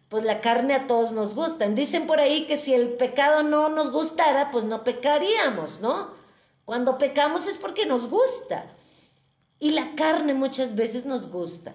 [0.08, 1.68] Pues la carne a todos nos gusta.
[1.68, 6.12] Dicen por ahí que si el pecado no nos gustara, pues no pecaríamos, ¿no?
[6.64, 8.78] Cuando pecamos es porque nos gusta.
[9.61, 11.75] Y la carne muchas veces nos gusta.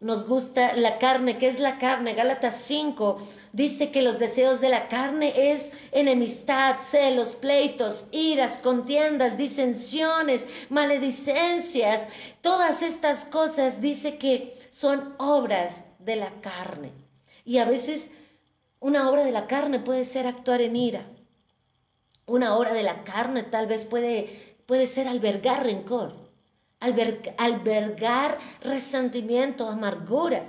[0.00, 1.38] Nos gusta la carne.
[1.38, 2.14] ¿Qué es la carne?
[2.14, 3.18] Gálatas 5
[3.52, 12.08] dice que los deseos de la carne es enemistad, celos, pleitos, iras, contiendas, disensiones, maledicencias.
[12.42, 16.90] Todas estas cosas dice que son obras de la carne.
[17.44, 18.10] Y a veces
[18.80, 21.06] una obra de la carne puede ser actuar en ira.
[22.26, 26.25] Una obra de la carne tal vez puede, puede ser albergar rencor
[26.80, 30.44] albergar resentimiento, amargura.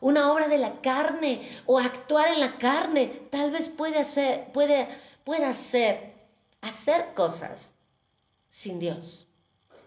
[0.00, 4.88] Una obra de la carne o actuar en la carne tal vez puede hacer, puede,
[5.24, 6.14] puede hacer,
[6.60, 7.72] hacer cosas
[8.50, 9.26] sin Dios.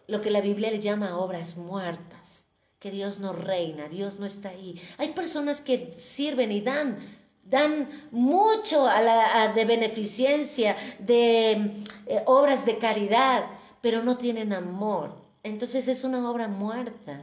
[0.07, 2.45] Lo que la Biblia le llama obras muertas,
[2.79, 4.81] que Dios no reina, Dios no está ahí.
[4.97, 11.51] Hay personas que sirven y dan dan mucho a la, de beneficencia, de
[12.07, 13.45] eh, obras de caridad,
[13.81, 15.13] pero no tienen amor,
[15.45, 17.21] entonces es una obra muerta,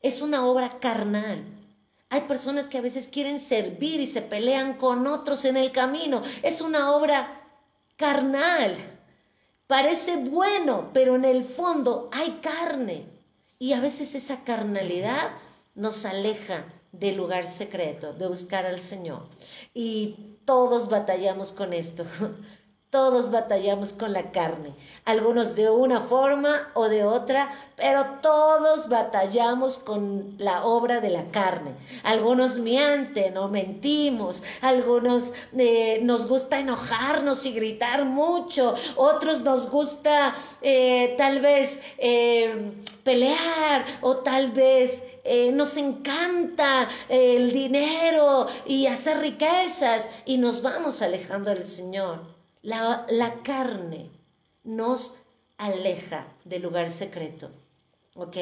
[0.00, 1.44] es una obra carnal.
[2.08, 6.22] Hay personas que a veces quieren servir y se pelean con otros en el camino.
[6.42, 7.42] Es una obra
[7.96, 8.78] carnal.
[9.66, 13.04] Parece bueno, pero en el fondo hay carne.
[13.58, 15.32] Y a veces esa carnalidad
[15.74, 19.28] nos aleja del lugar secreto, de buscar al Señor.
[19.74, 22.06] Y todos batallamos con esto.
[22.94, 24.72] Todos batallamos con la carne,
[25.04, 31.24] algunos de una forma o de otra, pero todos batallamos con la obra de la
[31.32, 31.72] carne.
[32.04, 40.36] Algunos mienten o mentimos, algunos eh, nos gusta enojarnos y gritar mucho, otros nos gusta
[40.62, 45.02] eh, tal vez eh, pelear o tal vez
[45.54, 52.33] nos encanta el dinero y hacer riquezas y nos vamos alejando del Señor.
[52.64, 54.08] La, carne
[54.64, 55.14] nos
[55.58, 57.50] aleja del lugar secreto.
[58.14, 58.38] ¿Ok?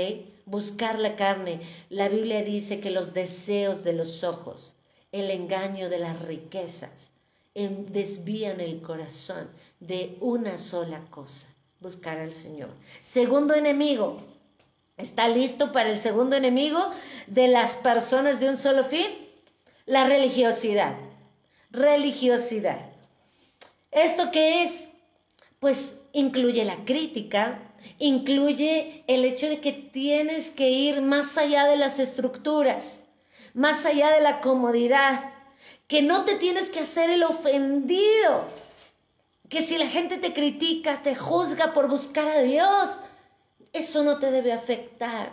[0.46, 1.60] Buscar la carne.
[1.90, 4.76] La Biblia dice que los deseos de los ojos,
[5.10, 7.10] el engaño de las riquezas,
[7.56, 9.48] em, desvían el corazón
[9.80, 11.48] de una sola cosa,
[11.80, 12.70] buscar al Señor.
[13.02, 14.18] Segundo enemigo,
[14.98, 16.92] ¿está listo para el segundo enemigo
[17.26, 19.10] de las personas de un solo fin?
[19.84, 20.94] La religiosidad.
[21.72, 22.91] Religiosidad.
[23.92, 24.88] ¿Esto qué es?
[25.60, 27.58] Pues incluye la crítica,
[27.98, 33.04] incluye el hecho de que tienes que ir más allá de las estructuras,
[33.52, 35.30] más allá de la comodidad,
[35.86, 38.46] que no te tienes que hacer el ofendido,
[39.50, 42.90] que si la gente te critica, te juzga por buscar a Dios,
[43.74, 45.32] eso no te debe afectar.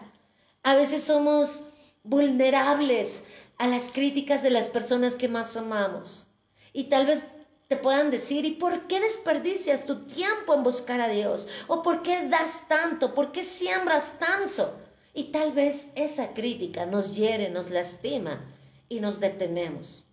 [0.63, 1.63] A veces somos
[2.03, 3.23] vulnerables
[3.57, 6.27] a las críticas de las personas que más amamos.
[6.73, 7.23] Y tal vez
[7.69, 11.47] te puedan decir, ¿y por qué desperdicias tu tiempo en buscar a Dios?
[11.67, 13.13] ¿O por qué das tanto?
[13.13, 14.73] ¿Por qué siembras tanto?
[15.13, 18.43] Y tal vez esa crítica nos hiere, nos lastima
[18.89, 20.03] y nos detenemos,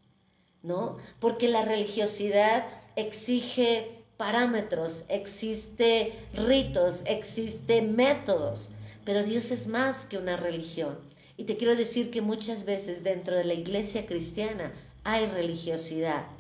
[0.63, 0.99] ¿no?
[1.19, 8.69] Porque la religiosidad exige parámetros, existe ritos, existe métodos,
[9.07, 10.99] pero Dios es más que una religión.
[11.39, 16.36] Y te quiero decir que muchas veces dentro de la iglesia cristiana hay religiosidad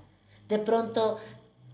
[0.48, 1.18] de pronto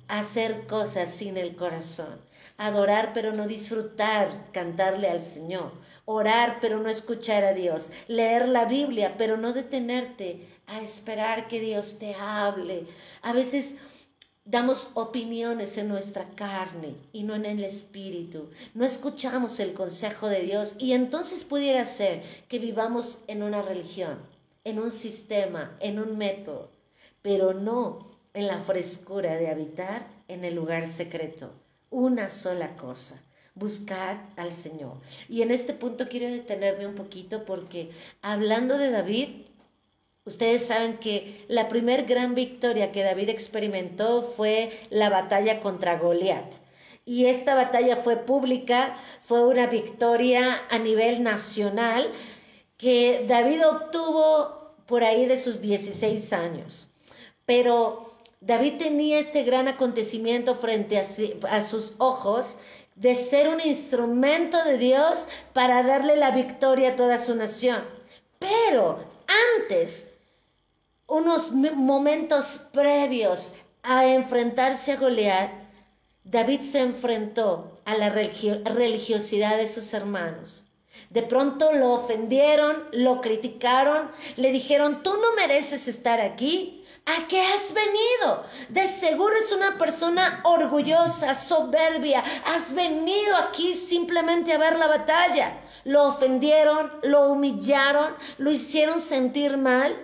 [0.09, 2.21] hacer cosas sin el corazón,
[2.59, 5.73] adorar pero no disfrutar, cantarle al Señor,
[6.05, 11.61] orar pero no escuchar a Dios, leer la Biblia pero no detenerte a esperar que
[11.61, 12.87] Dios te hable.
[13.23, 13.77] A veces
[14.45, 18.51] damos opiniones en nuestra carne y no en el espíritu.
[18.75, 20.75] No escuchamos el consejo de Dios.
[20.79, 24.19] Y entonces pudiera ser que vivamos en una religión,
[24.65, 26.71] en un sistema, en un método,
[27.23, 31.53] pero no en la frescura de habitar en el lugar secreto.
[31.91, 33.23] Una sola cosa,
[33.55, 34.95] buscar al Señor.
[35.29, 37.91] Y en este punto quiero detenerme un poquito porque
[38.23, 39.29] hablando de David,
[40.25, 46.55] ustedes saben que la primer gran victoria que David experimentó fue la batalla contra Goliat.
[47.05, 52.09] Y esta batalla fue pública, fue una victoria a nivel nacional
[52.77, 56.89] que David obtuvo por ahí de sus 16 años.
[57.45, 58.12] Pero
[58.45, 62.59] David tenía este gran acontecimiento frente a, sus ojos
[62.97, 67.85] de ser un instrumento de Dios para darle la victoria a toda su nación.
[68.41, 68.99] Pero
[69.57, 70.13] antes,
[71.07, 75.53] unos momentos previos a enfrentarse a Goliat,
[76.25, 80.65] David se enfrentó a la religiosidad de sus hermanos.
[81.13, 86.87] De pronto lo ofendieron, lo criticaron, le dijeron, tú no mereces estar aquí.
[87.05, 88.45] ¿A qué has venido?
[88.71, 92.25] De seguro es una persona orgullosa, soberbia.
[92.47, 95.61] Has venido aquí simplemente a ver la batalla.
[95.85, 99.95] Lo ofendieron, lo humillaron, lo hicieron sentir mal.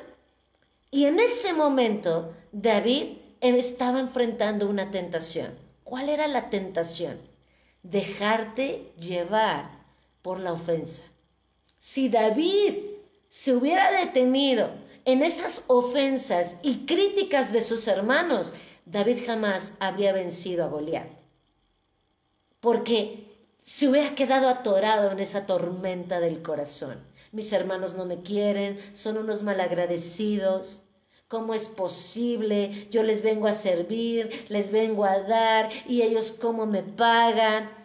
[0.90, 5.59] Y en ese momento David estaba enfrentando una tentación.
[5.84, 7.18] ¿Cuál era la tentación?
[7.82, 9.78] Dejarte llevar
[10.22, 11.04] por la ofensa.
[11.78, 12.74] Si David
[13.28, 14.70] se hubiera detenido
[15.04, 18.52] en esas ofensas y críticas de sus hermanos,
[18.84, 21.08] David jamás habría vencido a Goliat.
[22.60, 23.28] Porque
[23.64, 26.98] se hubiera quedado atorado en esa tormenta del corazón.
[27.32, 30.82] Mis hermanos no me quieren, son unos malagradecidos.
[31.28, 32.88] ¿Cómo es posible?
[32.90, 37.78] Yo les vengo a servir, les vengo a dar y ellos cómo me pagan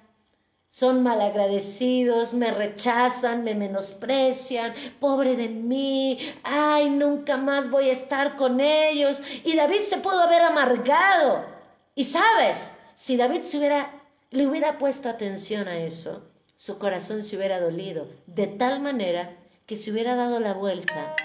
[0.74, 8.36] son malagradecidos, me rechazan, me menosprecian, pobre de mí, ay, nunca más voy a estar
[8.38, 9.22] con ellos.
[9.44, 11.46] Y David se pudo haber amargado.
[11.94, 13.92] Y sabes, si David se hubiera,
[14.32, 16.24] le hubiera puesto atención a eso,
[16.58, 19.30] su corazón se hubiera dolido, de tal manera
[19.68, 21.16] que se hubiera dado la vuelta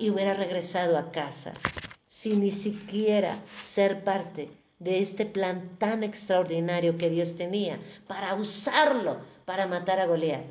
[0.00, 1.52] y hubiera regresado a casa,
[2.08, 3.38] sin ni siquiera
[3.72, 10.06] ser parte de este plan tan extraordinario que Dios tenía para usarlo para matar a
[10.06, 10.44] Goliat.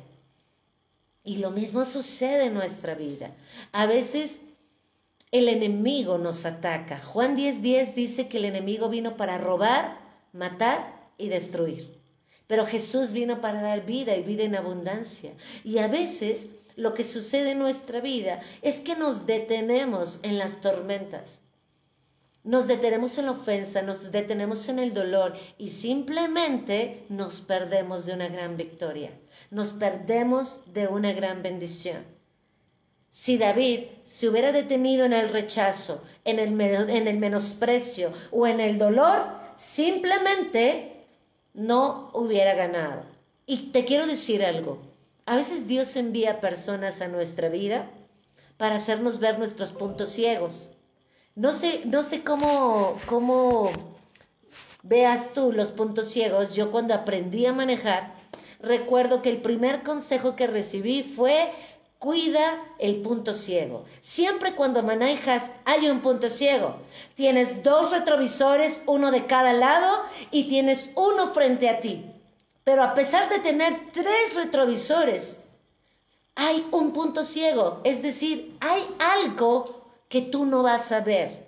[1.24, 3.30] Y lo mismo sucede en nuestra vida.
[3.72, 4.40] A veces
[5.30, 6.98] el enemigo nos ataca.
[7.00, 9.98] Juan 10:10 dice que el enemigo vino para robar,
[10.32, 11.98] matar y destruir.
[12.46, 15.32] Pero Jesús vino para dar vida y vida en abundancia.
[15.64, 20.60] Y a veces lo que sucede en nuestra vida es que nos detenemos en las
[20.60, 21.40] tormentas
[22.48, 28.14] nos detenemos en la ofensa, nos detenemos en el dolor y simplemente nos perdemos de
[28.14, 29.10] una gran victoria,
[29.50, 32.06] nos perdemos de una gran bendición.
[33.10, 38.60] Si David se hubiera detenido en el rechazo, en el, en el menosprecio o en
[38.60, 39.26] el dolor,
[39.58, 41.04] simplemente
[41.52, 43.02] no hubiera ganado.
[43.44, 44.78] Y te quiero decir algo,
[45.26, 47.90] a veces Dios envía personas a nuestra vida
[48.56, 50.70] para hacernos ver nuestros puntos ciegos
[51.38, 53.70] no sé, no sé cómo, cómo
[54.82, 56.52] veas tú los puntos ciegos.
[56.52, 58.12] Yo cuando aprendí a manejar,
[58.58, 61.52] recuerdo que el primer consejo que recibí fue
[62.00, 63.84] cuida el punto ciego.
[64.00, 66.74] Siempre cuando manejas hay un punto ciego.
[67.14, 72.04] Tienes dos retrovisores, uno de cada lado, y tienes uno frente a ti.
[72.64, 75.38] Pero a pesar de tener tres retrovisores,
[76.34, 77.80] hay un punto ciego.
[77.84, 79.77] Es decir, hay algo
[80.08, 81.46] que tú no vas a ver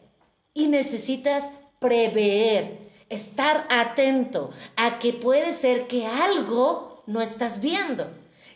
[0.54, 8.08] y necesitas prever, estar atento a que puede ser que algo no estás viendo.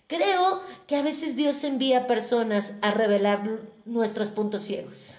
[0.06, 5.14] Creo que a veces Dios envía personas a revelar nuestros puntos ciegos.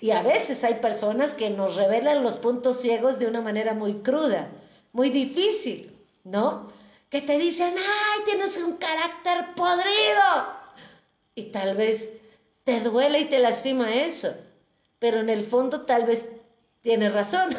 [0.00, 3.94] Y a veces hay personas que nos revelan los puntos ciegos de una manera muy
[3.94, 4.48] cruda,
[4.92, 6.70] muy difícil, ¿no?
[7.10, 10.62] Que te dicen, ay, tienes un carácter podrido.
[11.34, 12.08] Y tal vez
[12.64, 14.34] te duele y te lastima eso,
[14.98, 16.28] pero en el fondo tal vez
[16.80, 17.56] tiene razón.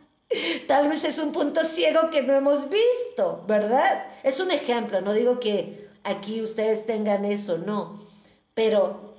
[0.66, 4.06] tal vez es un punto ciego que no hemos visto, ¿verdad?
[4.22, 8.06] Es un ejemplo, no digo que aquí ustedes tengan eso, no,
[8.54, 9.14] pero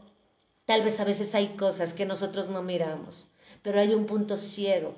[0.65, 3.27] tal vez a veces hay cosas que nosotros no miramos,
[3.63, 4.93] pero hay un punto ciego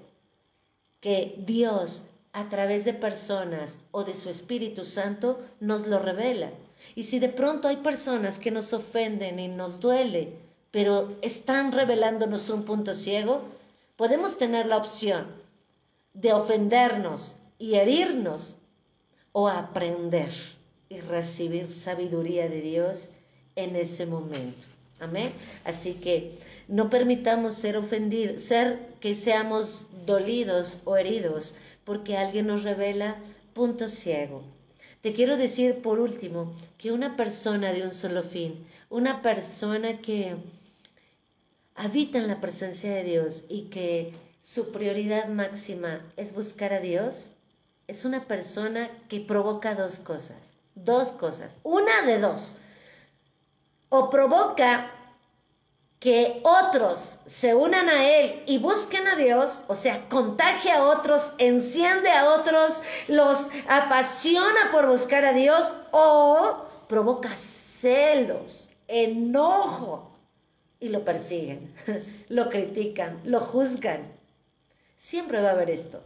[1.00, 2.04] que Dios
[2.34, 6.52] a través de personas o de su Espíritu Santo nos lo revela.
[6.96, 10.34] Y si de pronto hay personas que nos ofenden y nos duele,
[10.72, 13.42] pero están revelándonos un punto ciego,
[13.96, 15.28] podemos tener la opción
[16.14, 18.56] de ofendernos y herirnos
[19.32, 20.32] o aprender
[20.90, 23.10] y recibir sabiduría de Dios
[23.56, 24.66] en ese momento.
[25.00, 25.34] Amén.
[25.64, 31.56] Así que no permitamos ser ofendidos, ser que seamos dolidos o heridos
[31.86, 33.18] porque alguien nos revela
[33.54, 34.44] punto ciego.
[35.02, 40.36] Te quiero decir por último que una persona de un solo fin, una persona que
[41.74, 47.32] habita en la presencia de Dios y que su prioridad máxima es buscar a Dios,
[47.88, 50.38] es una persona que provoca dos cosas,
[50.76, 52.54] dos cosas, una de dos,
[53.90, 54.92] o provoca
[56.02, 61.32] que otros se unan a Él y busquen a Dios, o sea, contagia a otros,
[61.38, 70.18] enciende a otros, los apasiona por buscar a Dios o provoca celos, enojo
[70.80, 71.72] y lo persiguen,
[72.30, 74.12] lo critican, lo juzgan.
[74.98, 76.04] Siempre va a haber esto.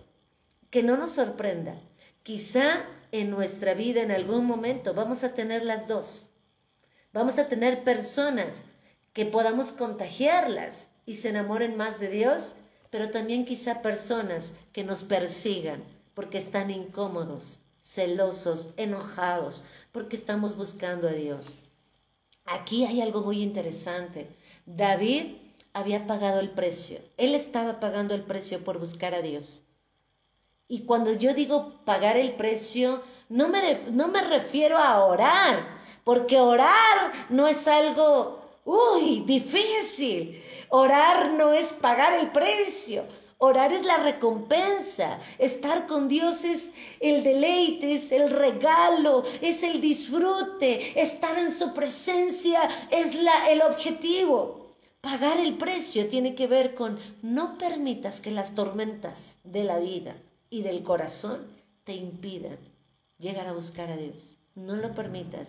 [0.72, 1.74] Que no nos sorprenda.
[2.22, 2.84] Quizá
[3.14, 6.28] en nuestra vida en algún momento vamos a tener las dos.
[7.14, 8.66] Vamos a tener personas
[9.16, 12.52] que podamos contagiarlas y se enamoren más de Dios,
[12.90, 19.64] pero también quizá personas que nos persigan porque están incómodos, celosos, enojados,
[19.94, 21.58] porque estamos buscando a Dios.
[22.44, 24.28] Aquí hay algo muy interesante.
[24.66, 25.38] David
[25.72, 27.00] había pagado el precio.
[27.16, 29.64] Él estaba pagando el precio por buscar a Dios.
[30.68, 35.60] Y cuando yo digo pagar el precio, no me, no me refiero a orar,
[36.04, 40.42] porque orar no es algo Uy, difícil.
[40.70, 43.06] Orar no es pagar el precio.
[43.38, 45.20] Orar es la recompensa.
[45.38, 51.00] Estar con Dios es el deleite, es el regalo, es el disfrute.
[51.00, 54.66] Estar en su presencia es la, el objetivo.
[55.00, 60.16] Pagar el precio tiene que ver con no permitas que las tormentas de la vida
[60.50, 61.46] y del corazón
[61.84, 62.58] te impidan
[63.20, 64.38] llegar a buscar a Dios.
[64.56, 65.48] No lo permitas.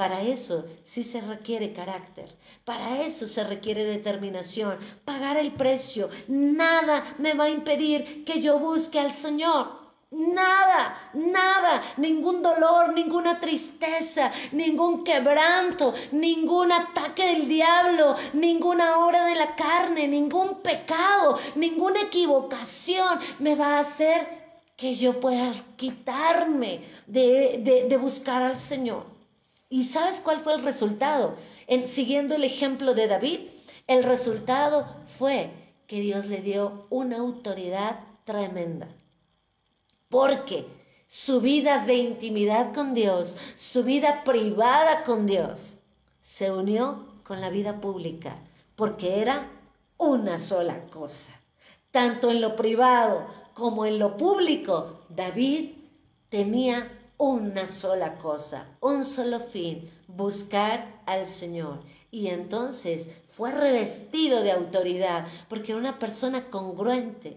[0.00, 2.34] Para eso sí se requiere carácter,
[2.64, 6.08] para eso se requiere determinación, pagar el precio.
[6.26, 9.66] Nada me va a impedir que yo busque al Señor.
[10.10, 19.34] Nada, nada, ningún dolor, ninguna tristeza, ningún quebranto, ningún ataque del diablo, ninguna obra de
[19.34, 24.26] la carne, ningún pecado, ninguna equivocación me va a hacer
[24.78, 29.19] que yo pueda quitarme de, de, de buscar al Señor.
[29.70, 31.36] ¿Y sabes cuál fue el resultado?
[31.68, 33.40] En, siguiendo el ejemplo de David,
[33.86, 34.84] el resultado
[35.16, 35.50] fue
[35.86, 38.88] que Dios le dio una autoridad tremenda.
[40.08, 40.66] Porque
[41.06, 45.76] su vida de intimidad con Dios, su vida privada con Dios,
[46.20, 48.38] se unió con la vida pública,
[48.74, 49.50] porque era
[49.98, 51.32] una sola cosa.
[51.92, 55.74] Tanto en lo privado como en lo público, David
[56.28, 61.80] tenía una sola cosa, un solo fin, buscar al Señor.
[62.10, 67.36] Y entonces fue revestido de autoridad, porque era una persona congruente.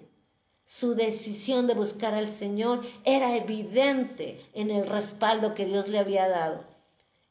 [0.65, 6.29] Su decisión de buscar al Señor era evidente en el respaldo que Dios le había
[6.29, 6.63] dado.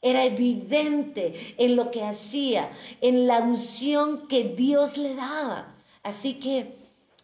[0.02, 5.74] Era evidente en lo que hacía, en la unción que Dios le daba.
[6.02, 6.76] Así que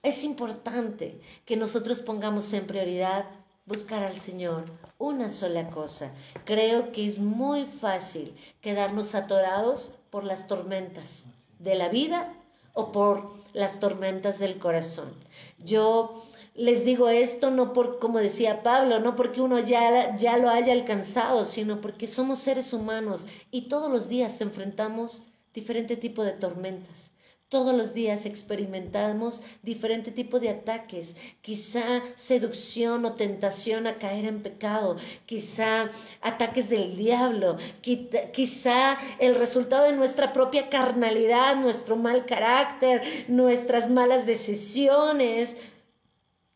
[0.03, 3.27] es importante que nosotros pongamos en prioridad
[3.69, 4.65] buscar al Señor,
[4.97, 6.11] una sola cosa.
[6.45, 11.23] Creo que es muy fácil quedarnos atorados por las tormentas
[11.59, 12.33] de la vida
[12.73, 15.13] o por las tormentas del corazón.
[15.59, 20.49] Yo les digo esto no por, como decía Pablo, no porque uno ya, ya lo
[20.49, 26.33] haya alcanzado, sino porque somos seres humanos y todos los días enfrentamos diferente tipo de
[26.33, 27.08] tormentas.
[27.49, 34.43] Todos los días experimentamos diferente tipo de ataques, quizá seducción o tentación a caer en
[34.43, 35.91] pecado, quizá
[36.21, 44.27] ataques del diablo, quizá el resultado de nuestra propia carnalidad, nuestro mal carácter, nuestras malas
[44.27, 45.57] decisiones.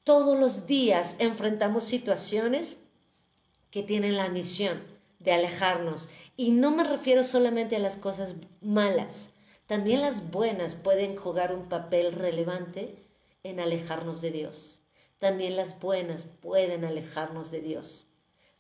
[0.04, 2.76] Todos los días enfrentamos situaciones
[3.70, 4.82] que tienen la misión
[5.20, 6.10] de alejarnos.
[6.36, 9.31] Y no me refiero solamente a las cosas malas
[9.72, 12.94] también las buenas pueden jugar un papel relevante
[13.42, 14.82] en alejarnos de Dios.
[15.18, 18.06] También las buenas pueden alejarnos de Dios,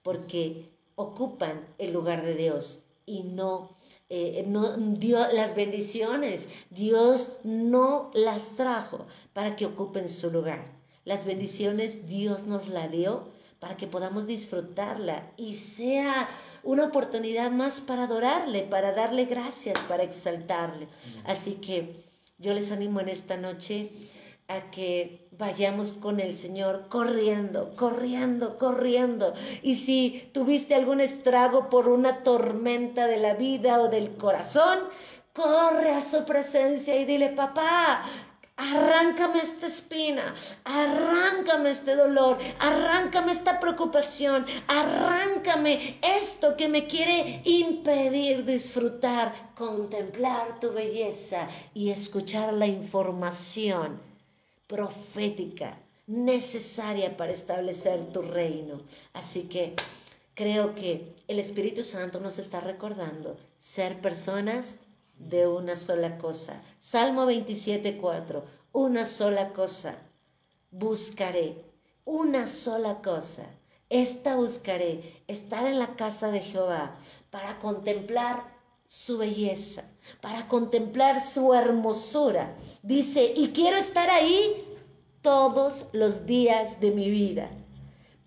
[0.02, 3.76] porque ocupan el lugar de Dios y no,
[4.08, 6.48] eh, no las bendiciones.
[6.70, 9.04] Dios no las trajo
[9.34, 10.64] para que ocupen su lugar.
[11.04, 16.30] Las bendiciones Dios nos la dio para que podamos disfrutarla y sea
[16.64, 20.88] una oportunidad más para adorarle, para darle gracias, para exaltarle.
[21.24, 22.04] Así que
[22.38, 23.90] yo les animo en esta noche
[24.48, 29.34] a que vayamos con el Señor corriendo, corriendo, corriendo.
[29.62, 34.78] Y si tuviste algún estrago por una tormenta de la vida o del corazón,
[35.32, 38.04] corre a su presencia y dile, papá,
[38.62, 48.44] Arráncame esta espina, arráncame este dolor, arráncame esta preocupación, arráncame esto que me quiere impedir
[48.44, 54.00] disfrutar, contemplar tu belleza y escuchar la información
[54.68, 58.80] profética necesaria para establecer tu reino.
[59.12, 59.74] Así que
[60.34, 64.76] creo que el Espíritu Santo nos está recordando ser personas
[65.18, 66.62] de una sola cosa.
[66.80, 68.44] Salmo 27, 4.
[68.72, 69.96] Una sola cosa
[70.72, 71.54] buscaré,
[72.04, 73.44] una sola cosa.
[73.88, 76.96] Esta buscaré, estar en la casa de Jehová
[77.30, 78.42] para contemplar
[78.88, 79.84] su belleza,
[80.22, 82.56] para contemplar su hermosura.
[82.82, 84.64] Dice, y quiero estar ahí
[85.20, 87.50] todos los días de mi vida,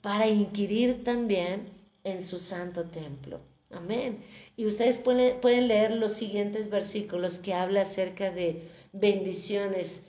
[0.01, 1.67] para inquirir también
[2.03, 3.39] en su santo templo.
[3.75, 4.23] Amén.
[4.55, 10.01] Y ustedes pueden, leer los siguientes versículos que habla acerca de bendiciones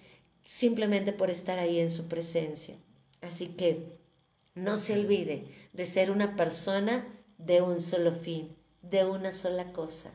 [0.44, 2.76] simplemente por estar ahí en su presencia.
[3.20, 3.98] Así que
[4.54, 7.04] no se olvide de ser una persona
[7.38, 10.10] de un solo fin, de una sola cosa.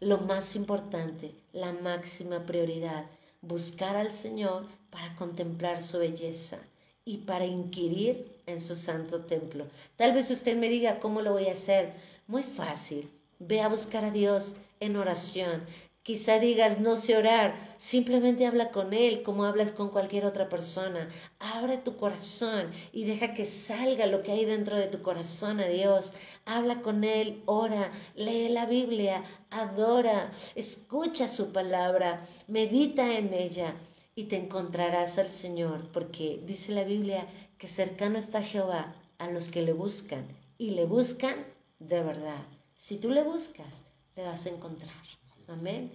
[0.00, 3.04] Lo más importante, la máxima prioridad,
[3.42, 6.58] buscar al Señor para contemplar su belleza
[7.04, 9.66] y para inquirir en su santo templo.
[9.96, 11.92] Tal vez usted me diga, ¿cómo lo voy a hacer?
[12.28, 13.10] Muy fácil.
[13.38, 15.62] Ve a buscar a Dios en oración.
[16.02, 21.08] Quizá digas, no sé orar, simplemente habla con Él como hablas con cualquier otra persona.
[21.38, 25.68] Abre tu corazón y deja que salga lo que hay dentro de tu corazón a
[25.68, 26.12] Dios.
[26.44, 33.74] Habla con Él, ora, lee la Biblia, adora, escucha su palabra, medita en ella
[34.14, 37.26] y te encontrarás al Señor, porque dice la Biblia
[37.56, 42.44] que cercano está Jehová a los que le buscan y le buscan de verdad.
[42.78, 43.82] Si tú le buscas,
[44.16, 45.04] le vas a encontrar.
[45.46, 45.90] Amén.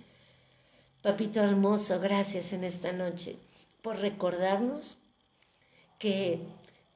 [1.01, 3.38] Papito hermoso, gracias en esta noche
[3.81, 4.97] por recordarnos
[5.99, 6.39] que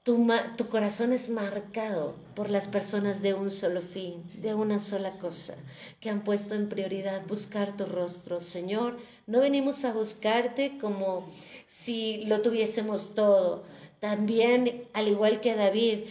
[0.07, 0.25] tu,
[0.69, 5.55] corazón es marcado por las personas de un solo fin, de una sola cosa,
[5.99, 8.39] que han puesto en prioridad buscar tu rostro.
[8.39, 11.27] Señor, no venimos a buscarte como
[11.67, 13.65] si lo tuviésemos todo.
[13.99, 16.05] También, al igual que David,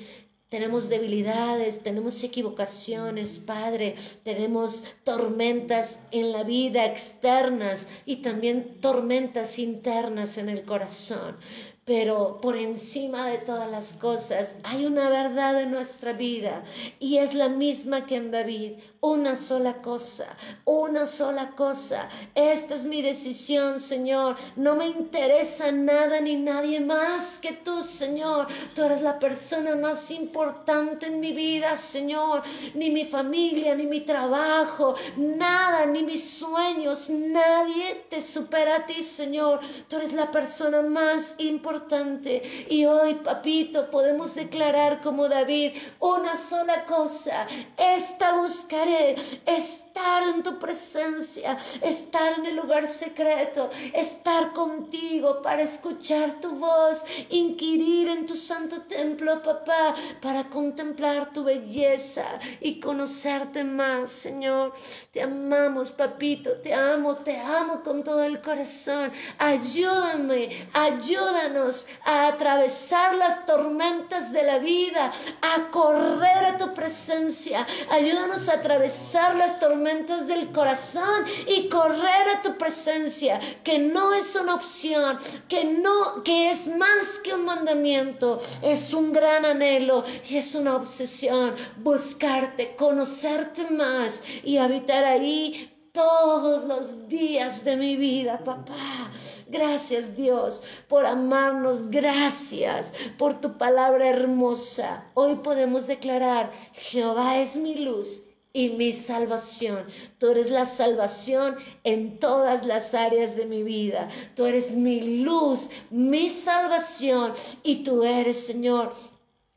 [0.49, 10.39] tenemos debilidades, tenemos equivocaciones, Padre, tenemos tormentas en la vida externas y también tormentas internas
[10.39, 11.37] en el corazón.
[11.85, 16.65] Pero por encima de todas las cosas hay una verdad en nuestra vida
[16.99, 18.73] y es la misma que en David.
[19.01, 20.27] Una sola cosa,
[20.65, 22.09] una sola cosa.
[22.35, 24.37] Esta es mi decisión, Señor.
[24.57, 28.49] No me interesa nada ni nadie más que tú, Señor.
[28.75, 32.43] Tú eres la persona más importante en mi vida, Señor.
[32.75, 37.11] Ni mi familia, ni mi trabajo, nada, ni mis sueños.
[37.11, 39.61] Nadie te supera a ti, Señor.
[39.89, 46.87] Tú eres la persona más importante y hoy, papito, podemos declarar como David una sola
[46.87, 47.47] cosa.
[47.77, 55.63] Esta buscaré, es estar en tu presencia, estar en el lugar secreto, estar contigo para
[55.63, 62.27] escuchar tu voz, inquirir en tu santo templo, papá, para contemplar tu belleza
[62.61, 64.75] y conocerte más, Señor.
[65.13, 69.11] Te amamos, papito, te amo, te amo con todo el corazón.
[69.39, 77.67] Ayúdame, ayúdanos a atravesar las tormentas de la vida, a correr a tu presencia.
[77.89, 84.35] Ayúdanos a atravesar las tormentas del corazón y correr a tu presencia, que no es
[84.35, 85.17] una opción,
[85.49, 90.75] que no, que es más que un mandamiento, es un gran anhelo y es una
[90.75, 99.13] obsesión, buscarte, conocerte más y habitar ahí todos los días de mi vida, papá.
[99.47, 105.05] Gracias Dios por amarnos, gracias por tu palabra hermosa.
[105.15, 108.26] Hoy podemos declarar, Jehová es mi luz
[108.57, 109.85] y mi salvación.
[110.17, 114.09] Tú eres la salvación en todas las áreas de mi vida.
[114.35, 118.95] Tú eres mi luz, mi salvación y tú eres, Señor,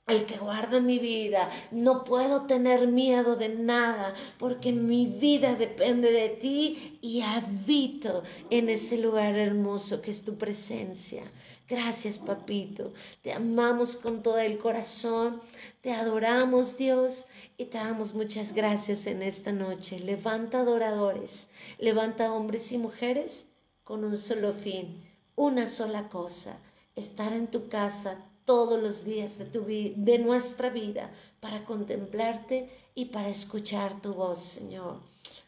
[0.06, 1.50] el que guarda mi vida.
[1.72, 8.68] No puedo tener miedo de nada porque mi vida depende de ti y habito en
[8.68, 11.24] ese lugar hermoso que es tu presencia.
[11.70, 12.94] Gracias, papito.
[13.22, 15.40] Te amamos con todo el corazón.
[15.82, 17.28] Te adoramos, Dios,
[17.60, 20.00] y te damos muchas gracias en esta noche.
[20.00, 23.46] Levanta adoradores, levanta hombres y mujeres
[23.84, 25.04] con un solo fin,
[25.36, 26.58] una sola cosa,
[26.96, 34.02] estar en tu casa todos los días de, nuestra vida para contemplarte y para escuchar
[34.02, 35.02] tu voz, Señor.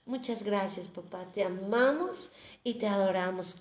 [0.06, 1.26] Muchas gracias, papá.
[1.34, 2.30] Te amamos
[2.62, 3.56] y te adoramos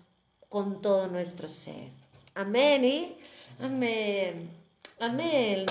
[0.48, 1.90] con todo nuestro ser.
[2.34, 2.84] Amén.
[2.84, 3.16] ¿eh?
[3.61, 4.51] Amén.
[4.98, 5.66] Amén.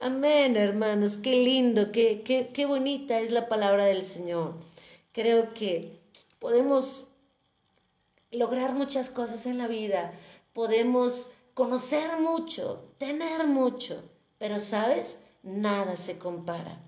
[0.00, 4.54] Amén, hermanos, qué lindo, qué, qué, qué bonita es la palabra del Señor.
[5.12, 5.98] Creo que
[6.38, 7.08] podemos
[8.30, 10.12] lograr muchas cosas en la vida,
[10.52, 14.04] podemos conocer mucho, tener mucho,
[14.38, 16.78] pero sabes, nada se compara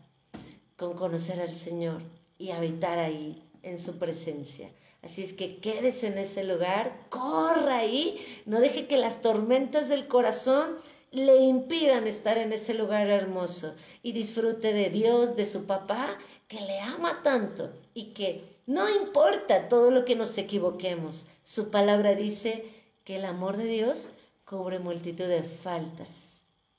[0.77, 2.03] con conocer al Señor
[2.39, 4.71] y habitar ahí en su presencia.
[5.03, 10.07] Así es que quédese en ese lugar, corra ahí, no deje que las tormentas del
[10.07, 10.77] corazón
[11.13, 16.61] le impidan estar en ese lugar hermoso y disfrute de Dios, de su papá, que
[16.61, 21.27] le ama tanto y que no importa todo lo que nos equivoquemos.
[21.45, 22.65] Su palabra dice
[23.05, 24.11] que el amor de Dios
[24.45, 26.09] cubre multitud de faltas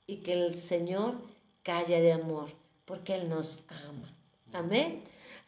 [0.08, 1.16] y que el Señor
[1.64, 2.50] calla de amor
[2.86, 4.14] porque Él nos ama.
[4.54, 5.02] Amén.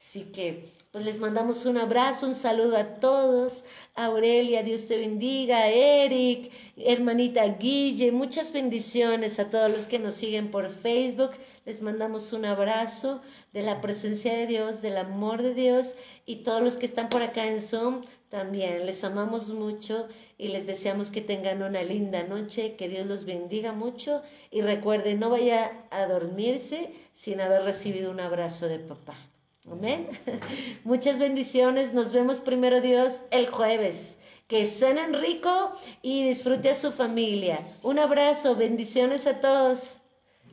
[0.05, 3.63] Así que pues les mandamos un abrazo, un saludo a todos.
[3.95, 5.69] Aurelia, Dios te bendiga.
[5.69, 11.31] Eric, hermanita Guille, muchas bendiciones a todos los que nos siguen por Facebook.
[11.65, 13.21] Les mandamos un abrazo
[13.53, 15.95] de la presencia de Dios, del amor de Dios
[16.25, 18.85] y todos los que están por acá en Zoom también.
[18.85, 23.71] Les amamos mucho y les deseamos que tengan una linda noche, que Dios los bendiga
[23.71, 29.32] mucho y recuerden, no vaya a dormirse sin haber recibido un abrazo de papá.
[29.69, 30.09] Amén.
[30.83, 31.93] Muchas bendiciones.
[31.93, 34.17] Nos vemos primero Dios el jueves.
[34.47, 37.59] Que cenen rico y disfrute a su familia.
[37.81, 38.55] Un abrazo.
[38.55, 39.95] Bendiciones a todos.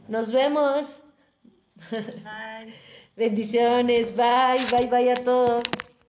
[0.09, 1.01] Nos vemos.
[3.17, 4.15] Bendiciones.
[4.17, 5.65] Bye, bye, bye a todos.